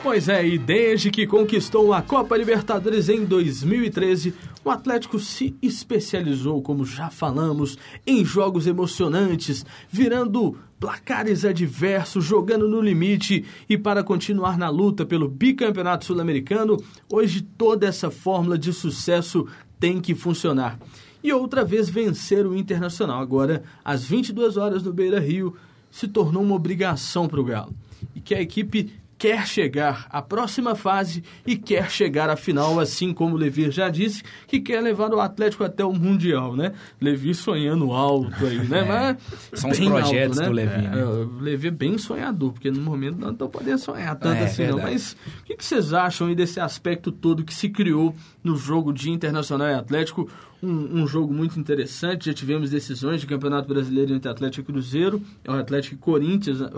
[0.06, 6.62] Pois é, e desde que conquistou a Copa Libertadores em 2013, o Atlético se especializou,
[6.62, 7.76] como já falamos,
[8.06, 15.28] em jogos emocionantes, virando placares adversos, jogando no limite e para continuar na luta pelo
[15.28, 16.78] bicampeonato sul-americano,
[17.12, 19.48] hoje toda essa fórmula de sucesso
[19.80, 20.78] tem que funcionar.
[21.24, 25.56] E outra vez vencer o Internacional, agora às 22 horas no Beira-Rio,
[25.90, 27.74] se tornou uma obrigação para o Galo.
[28.14, 28.94] E que a equipe
[29.26, 33.90] quer chegar à próxima fase e quer chegar à final, assim como o Levir já
[33.90, 36.74] disse, que quer levar o Atlético até o Mundial, né?
[37.02, 38.82] Levi sonhando alto aí, né?
[38.82, 40.46] É, Mas são os projetos alto, né?
[40.48, 41.00] do Levi, né?
[41.02, 44.68] É, o é bem sonhador, porque no momento não estou podendo sonhar tanto É, assim,
[44.68, 44.76] não.
[44.76, 44.92] verdade.
[44.94, 48.94] Mas o que, que vocês acham aí desse aspecto todo que se criou no jogo
[48.94, 50.30] de Internacional e Atlético?
[50.66, 55.22] Um, um jogo muito interessante, já tivemos decisões de Campeonato Brasileiro entre Atlético e Cruzeiro,
[55.44, 56.60] é o Atlético e Corinthians.
[56.60, 56.70] né?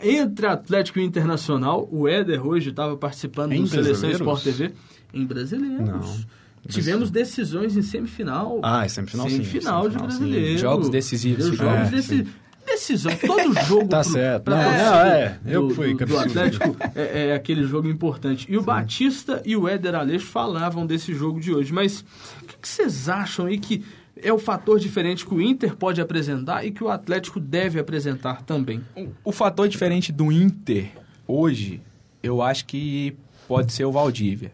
[0.00, 4.10] Entre Atlético e Internacional, o Éder hoje estava participando Em do Seleção?
[4.10, 4.72] Sport TV.
[5.14, 5.80] Em brasileiros.
[5.88, 6.46] Não.
[6.68, 8.60] Tivemos decisões em semifinal.
[8.62, 9.36] Ah, é semifinal, sim.
[9.36, 10.18] Semifinal de Semifinal, sim.
[10.18, 10.58] brasileiro.
[10.58, 11.56] Jogos decisivos, sim.
[11.56, 12.26] Jogos É, deci-
[12.66, 13.12] Decisão.
[13.24, 14.42] Todo jogo Tá pro- certo.
[14.42, 15.38] pra Não, não, é.
[15.46, 16.18] Eu do, que fui do.
[16.18, 18.44] Atlético é, é aquele jogo importante.
[18.50, 21.72] E o Batista e o Éder Aleixo falavam desse jogo de hoje.
[21.72, 22.04] Mas
[22.66, 23.84] que, vocês acham aí que
[24.16, 28.42] é o fator diferente que o Inter pode apresentar e que o Atlético deve apresentar
[28.42, 28.82] também?
[29.22, 30.90] O fator diferente do Inter
[31.26, 31.80] hoje,
[32.22, 34.52] eu acho que pode ser o Valdívia.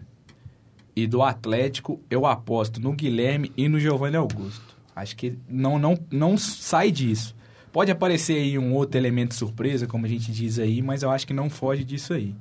[0.94, 4.76] E do Atlético, eu aposto no Guilherme e no Giovanni Augusto.
[4.94, 7.34] Acho que não, não, não sai disso.
[7.72, 11.26] Pode aparecer aí um outro elemento surpresa, como a gente diz aí, mas eu acho
[11.26, 12.34] que não foge disso aí.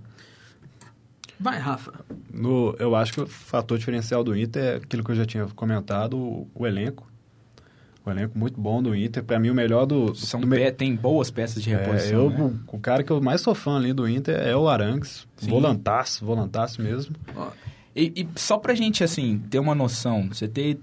[1.42, 1.92] Vai, Rafa.
[2.34, 5.46] No, eu acho que o fator diferencial do Inter é aquilo que eu já tinha
[5.56, 7.10] comentado, o, o elenco.
[8.06, 9.24] O elenco muito bom do Inter.
[9.24, 10.14] Pra mim, o melhor do...
[10.16, 12.20] São do me- pé, tem boas peças de É, reposição.
[12.20, 12.52] eu, né?
[12.72, 15.28] o, o cara que eu mais sou fã ali do Inter é o Arangues.
[15.38, 15.50] Sim.
[15.50, 17.16] Volantaço, volantaço mesmo.
[17.36, 17.50] Ó,
[17.96, 20.80] E, e só pra gente, assim, ter uma noção, você ter...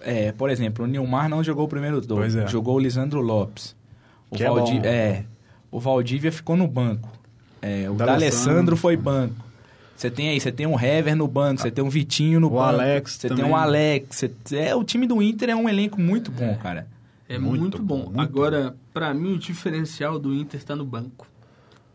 [0.00, 2.48] é, por exemplo, o Nilmar não jogou o primeiro dois, Pois é.
[2.48, 3.76] jogou o Lisandro Lopes.
[4.30, 4.86] O Que é Valdi- bom.
[4.86, 5.24] é,
[5.70, 7.08] o Valdívia ficou no banco.
[7.62, 7.94] É, o.
[7.94, 9.45] D'Alessandro foi banco.
[9.96, 12.50] Você tem aí, você tem um Hever no banco, você tem um Vitinho no O
[12.50, 12.62] banco.
[12.64, 13.44] Alex Você também.
[13.44, 14.24] tem um Alex.
[14.44, 16.86] Você, é, o time do Inter é um elenco muito bom, cara.
[17.28, 18.04] É muito, Muito bom.
[18.04, 21.26] muito Agora, pra mim, o diferencial do Inter está no banco.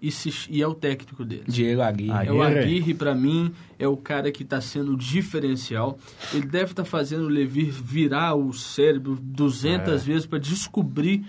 [0.02, 1.44] E, se- e é o técnico dele.
[1.48, 2.12] Diego Aguirre.
[2.12, 2.28] Aí.
[2.28, 2.60] É o Aguirre.
[2.64, 5.98] Aguirre, pra mim, é o cara que está sendo diferencial.
[6.34, 10.06] Ele deve estar fazendo o Levi virar o cérebro 200 É.
[10.06, 11.24] vezes para descobrir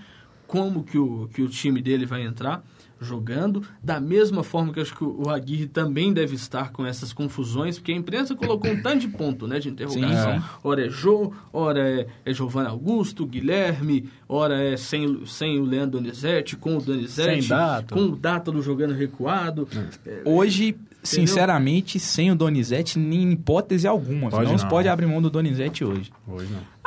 [0.46, 2.64] como que o, que o time dele vai entrar
[3.02, 3.62] jogando.
[3.82, 7.78] Da mesma forma que eu acho que o Aguirre também deve estar com essas confusões,
[7.78, 10.34] porque a imprensa colocou um tanto de ponto né, de interrogação.
[10.34, 10.46] Sim, sim.
[10.62, 16.00] Ora é Jô, ora é, é Giovanni Augusto, Guilherme, ora é sem, sem o Leandro
[16.00, 17.94] Donizete, com o Donizete, Sem data.
[17.94, 19.68] com o Dátalo jogando recuado.
[20.24, 24.30] Hoje, sinceramente, sem o Donizete, nem hipótese alguma.
[24.30, 26.10] Pode não se pode abrir mão do Donizete hoje.
[26.26, 26.81] Hoje não.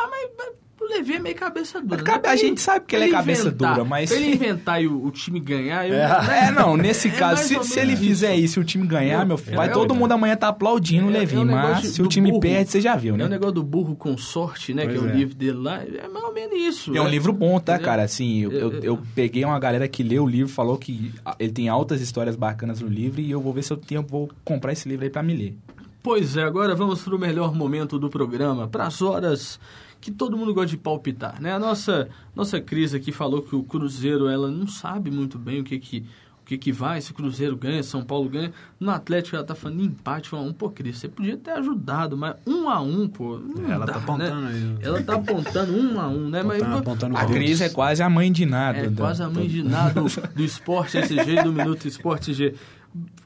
[0.97, 2.01] Levi é meio cabeça dura.
[2.01, 2.21] Né?
[2.25, 5.11] a gente sabe que ele é cabeça dura, mas- Pra ele inventar e o, o
[5.11, 5.95] time ganhar, eu...
[5.95, 8.59] É, não, nesse É caso, se, se ele fizer isso.
[8.59, 11.19] e o time ganhar, meu filho, vai é todo mundo amanhã tá aplaudindo o É-
[11.19, 12.41] Levi, é um mas se o time burro.
[12.41, 13.25] perde, você já viu, É né?
[13.25, 14.85] o negócio do burro com sorte, né?
[14.87, 15.15] que é Pois o é.
[15.17, 15.81] livro dele lá.
[15.83, 16.95] É mais ou menos isso.
[16.95, 17.09] É um né?
[17.11, 18.03] livro bom, tá, cara?
[18.03, 21.69] Assim, eu, eu, Eu- peguei uma galera que leu o livro, falou que ele tem
[21.69, 24.87] altas histórias bacanas no livro e eu vou ver se eu tenho, vou comprar esse
[24.87, 25.57] livro aí pra me ler.
[26.03, 29.59] Pois é, agora vamos para o melhor momento do programa, para as horas
[30.05, 31.51] que todo mundo gosta de palpitar, né?
[31.51, 35.63] A nossa, nossa Cris aqui falou que o Cruzeiro, ela não sabe muito bem o
[35.63, 36.05] que que,
[36.43, 38.53] o que que vai, se o Cruzeiro ganha, São Paulo ganha.
[38.79, 40.53] No Atlético ela tá falando empate, um a um.
[40.53, 43.99] Pô, Cris, você podia ter ajudado, mas um a um, pô, não Ela dá, tá
[43.99, 44.51] apontando né?
[44.53, 44.85] aí.
[44.85, 46.43] Ela tá apontando um a um, né?
[46.43, 46.77] mas Apontando-
[47.15, 47.25] apontando A.
[47.25, 48.77] Cris é quase a mãe de nada.
[48.77, 52.53] é do- quase a mãe de nada do, do Esporte SG, do Minuto Esporte G.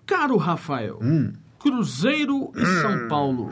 [0.06, 1.34] Caro Rafael, Hum.
[1.60, 3.52] Cruzeiro e São Paulo.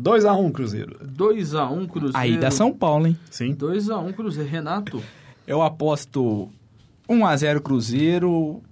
[0.00, 0.98] 2x1 Cruzeiro.
[1.06, 2.18] 2x1 Cruzeiro.
[2.18, 3.16] Aí dá São Paulo, hein?
[3.30, 3.54] Sim.
[3.54, 4.48] 2x1 Cruzeiro.
[4.48, 5.02] Renato,
[5.46, 6.48] Eu aposto
[7.08, 8.62] 1x0 Cruzeiro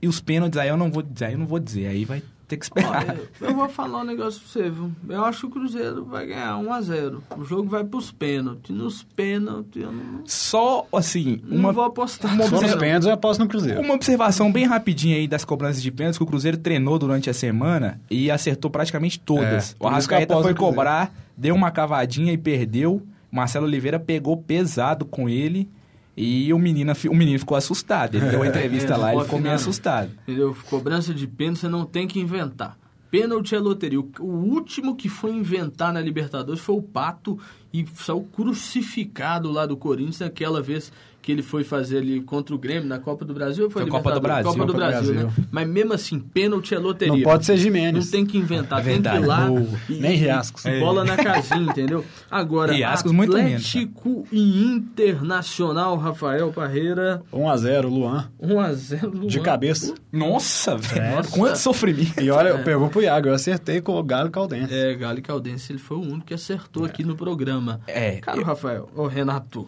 [0.00, 2.22] e os pênaltis aí eu não vou dizer, aí eu não vou dizer, aí vai
[2.46, 3.04] ter que esperar.
[3.08, 4.92] olha, eu vou falar um negócio pra você, viu?
[5.08, 7.20] Eu acho que o Cruzeiro vai ganhar 1x0.
[7.36, 8.74] O jogo vai pros pênaltis.
[8.74, 12.32] Nos pênaltis, eu não, Só, assim, não uma, vou apostar.
[12.32, 13.80] uma Só nos pênaltis eu aposto no Cruzeiro.
[13.80, 17.34] Uma observação bem rapidinha aí das cobranças de pênaltis que o Cruzeiro treinou durante a
[17.34, 19.72] semana e acertou praticamente todas.
[19.72, 23.02] É, o Arrascaeta foi cobrar, deu uma cavadinha e perdeu.
[23.30, 25.68] O Marcelo Oliveira pegou pesado com ele
[26.16, 28.14] e o menino, o menino ficou assustado.
[28.14, 30.10] Ele deu uma entrevista É, lá e ficou meio assustado.
[30.22, 30.56] Entendeu?
[30.70, 32.78] Cobrança de pênalti você não tem que inventar.
[33.10, 34.00] Pênalti é loteria.
[34.00, 37.38] O, o último que foi inventar na Libertadores foi o Pato
[37.72, 40.90] e saiu crucificado lá do Corinthians naquela vez
[41.26, 43.64] que ele foi fazer ali contra o Grêmio na Copa do Brasil.
[43.64, 44.20] ou Foi, Foi Copa do?
[44.20, 44.44] Brasil.
[44.44, 45.22] Copa do Copa do Brasil, né?
[45.24, 45.44] Brasil.
[45.50, 47.14] Mas mesmo assim, pênalti é loteria.
[47.16, 48.10] Não pode ser Não Jimenez.
[48.12, 49.50] tem que inventar, É tem que ir lá.
[49.50, 50.64] Ou e- nem Riascos.
[50.64, 52.04] e Bola na casinha, entendeu?
[52.30, 58.30] Agora, Riascos muito Atlético e Internacional, Rafael Parreira, 1x0 Luan.
[58.40, 59.26] 1x0.
[59.26, 59.94] De cabeça.
[60.12, 61.28] Nossa, velho.
[61.30, 62.20] Quanto sofrimento.
[62.20, 63.28] E olha, pegou pro Iago.
[63.28, 64.72] Eu acertei com o Galo Caldense.
[64.72, 67.80] É, Galo e Caldense, ele foi o único que acertou aqui no programa.
[67.88, 69.66] É, Caro Rafael, ô Renato,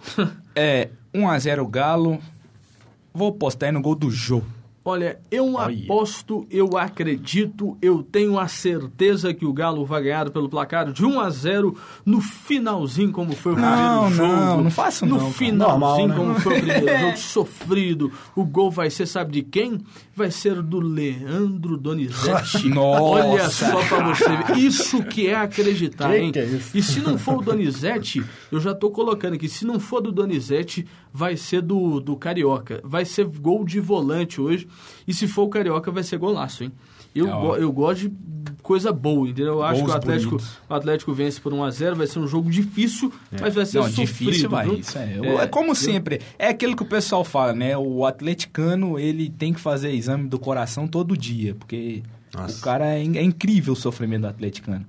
[0.55, 0.89] É,
[1.19, 2.19] 1x0 Galo.
[3.12, 4.43] Vou postar aí no gol do Jô.
[4.85, 5.85] Olha, eu Olha.
[5.85, 11.05] aposto, eu acredito, eu tenho a certeza que o Galo vai ganhar pelo placar de
[11.05, 14.33] 1 a 0 no finalzinho, como foi o Não, primeiro jogo.
[14.33, 15.33] não, não faça No não, cara.
[15.35, 16.14] finalzinho, Normal, né?
[16.16, 18.12] como foi o primeiro jogo, sofrido.
[18.35, 19.79] O gol vai ser, sabe de quem?
[20.16, 22.66] Vai ser do Leandro Donizete.
[22.73, 23.03] Nossa.
[23.03, 24.57] Olha só pra você ver.
[24.59, 26.33] Isso que é acreditar, Que hein?
[26.33, 26.75] que é isso?
[26.75, 30.11] E se não for o Donizete, eu já tô colocando aqui, se não for do
[30.11, 32.81] Donizete, vai ser do, do Carioca.
[32.85, 34.67] Vai ser gol de volante hoje.
[35.07, 36.73] E se for o Carioca, vai ser golaço, hein?
[37.15, 38.13] Eu, go- eu gosto de
[38.63, 39.55] coisa boa, entendeu?
[39.55, 40.59] Eu acho que o Atlético, bonitos.
[40.69, 44.07] o Atlético vence por 1x0, vai ser um jogo difícil, mas vai ser Não, sofrido.
[44.07, 44.67] difícil vai.
[44.67, 44.79] viu?
[44.79, 45.19] Isso é.
[45.43, 47.77] é como sempre, é aquilo que o pessoal fala, né?
[47.77, 52.03] O atleticano, ele tem que fazer exame do coração todo dia, porque
[52.33, 52.59] Nossa.
[52.59, 54.85] o cara é, é incrível o sofrimento do atleticano.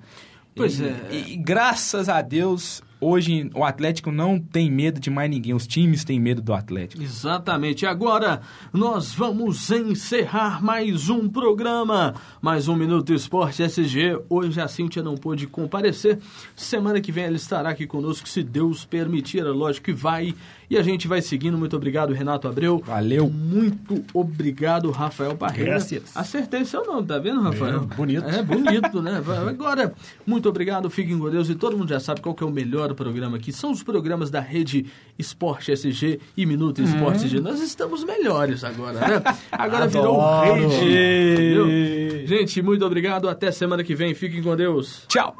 [0.54, 0.96] Pois E- é.
[1.30, 5.54] E, graças a Deus, hoje o Atlético não tem medo de mais ninguém.
[5.54, 7.02] Os times têm medo do Atlético.
[7.02, 7.86] Exatamente.
[7.86, 8.41] Agora
[8.74, 14.20] nós vamos encerrar mais um programa, mais um Minuto Esporte SG.
[14.30, 16.20] Hoje a Cíntia não pôde comparecer.
[16.56, 19.39] Semana que vem ela estará aqui conosco, se Deus permitir.
[19.39, 20.36] É lógico que vai.
[20.70, 21.58] E a gente vai seguindo.
[21.58, 22.84] Muito obrigado, Renato Abreu.
[22.86, 23.28] Valeu.
[23.30, 25.72] Muito obrigado, Rafael Parreira.
[25.72, 26.16] Graças.
[26.16, 27.88] Acertei seu nome, tá vendo, Rafael?
[27.91, 28.26] É, bonito.
[28.26, 29.22] É bonito, né?
[29.47, 29.93] Agora,
[30.26, 31.50] muito obrigado, fiquem com Deus.
[31.50, 33.84] E todo mundo já sabe qual que é o melhor final programa aqui são os
[33.84, 34.86] programas da rede
[35.18, 37.26] Esporte SG e Minuto Esporte.
[37.26, 37.40] SG.
[37.40, 37.44] Hum.
[37.44, 39.24] Nós estamos melhores agora, né?
[39.52, 42.28] Agora virou rede.
[42.28, 43.28] Gente, muito obrigado.
[43.28, 44.14] Até semana que vem.
[44.14, 45.04] Fiquem com Deus.
[45.08, 45.36] Tchau.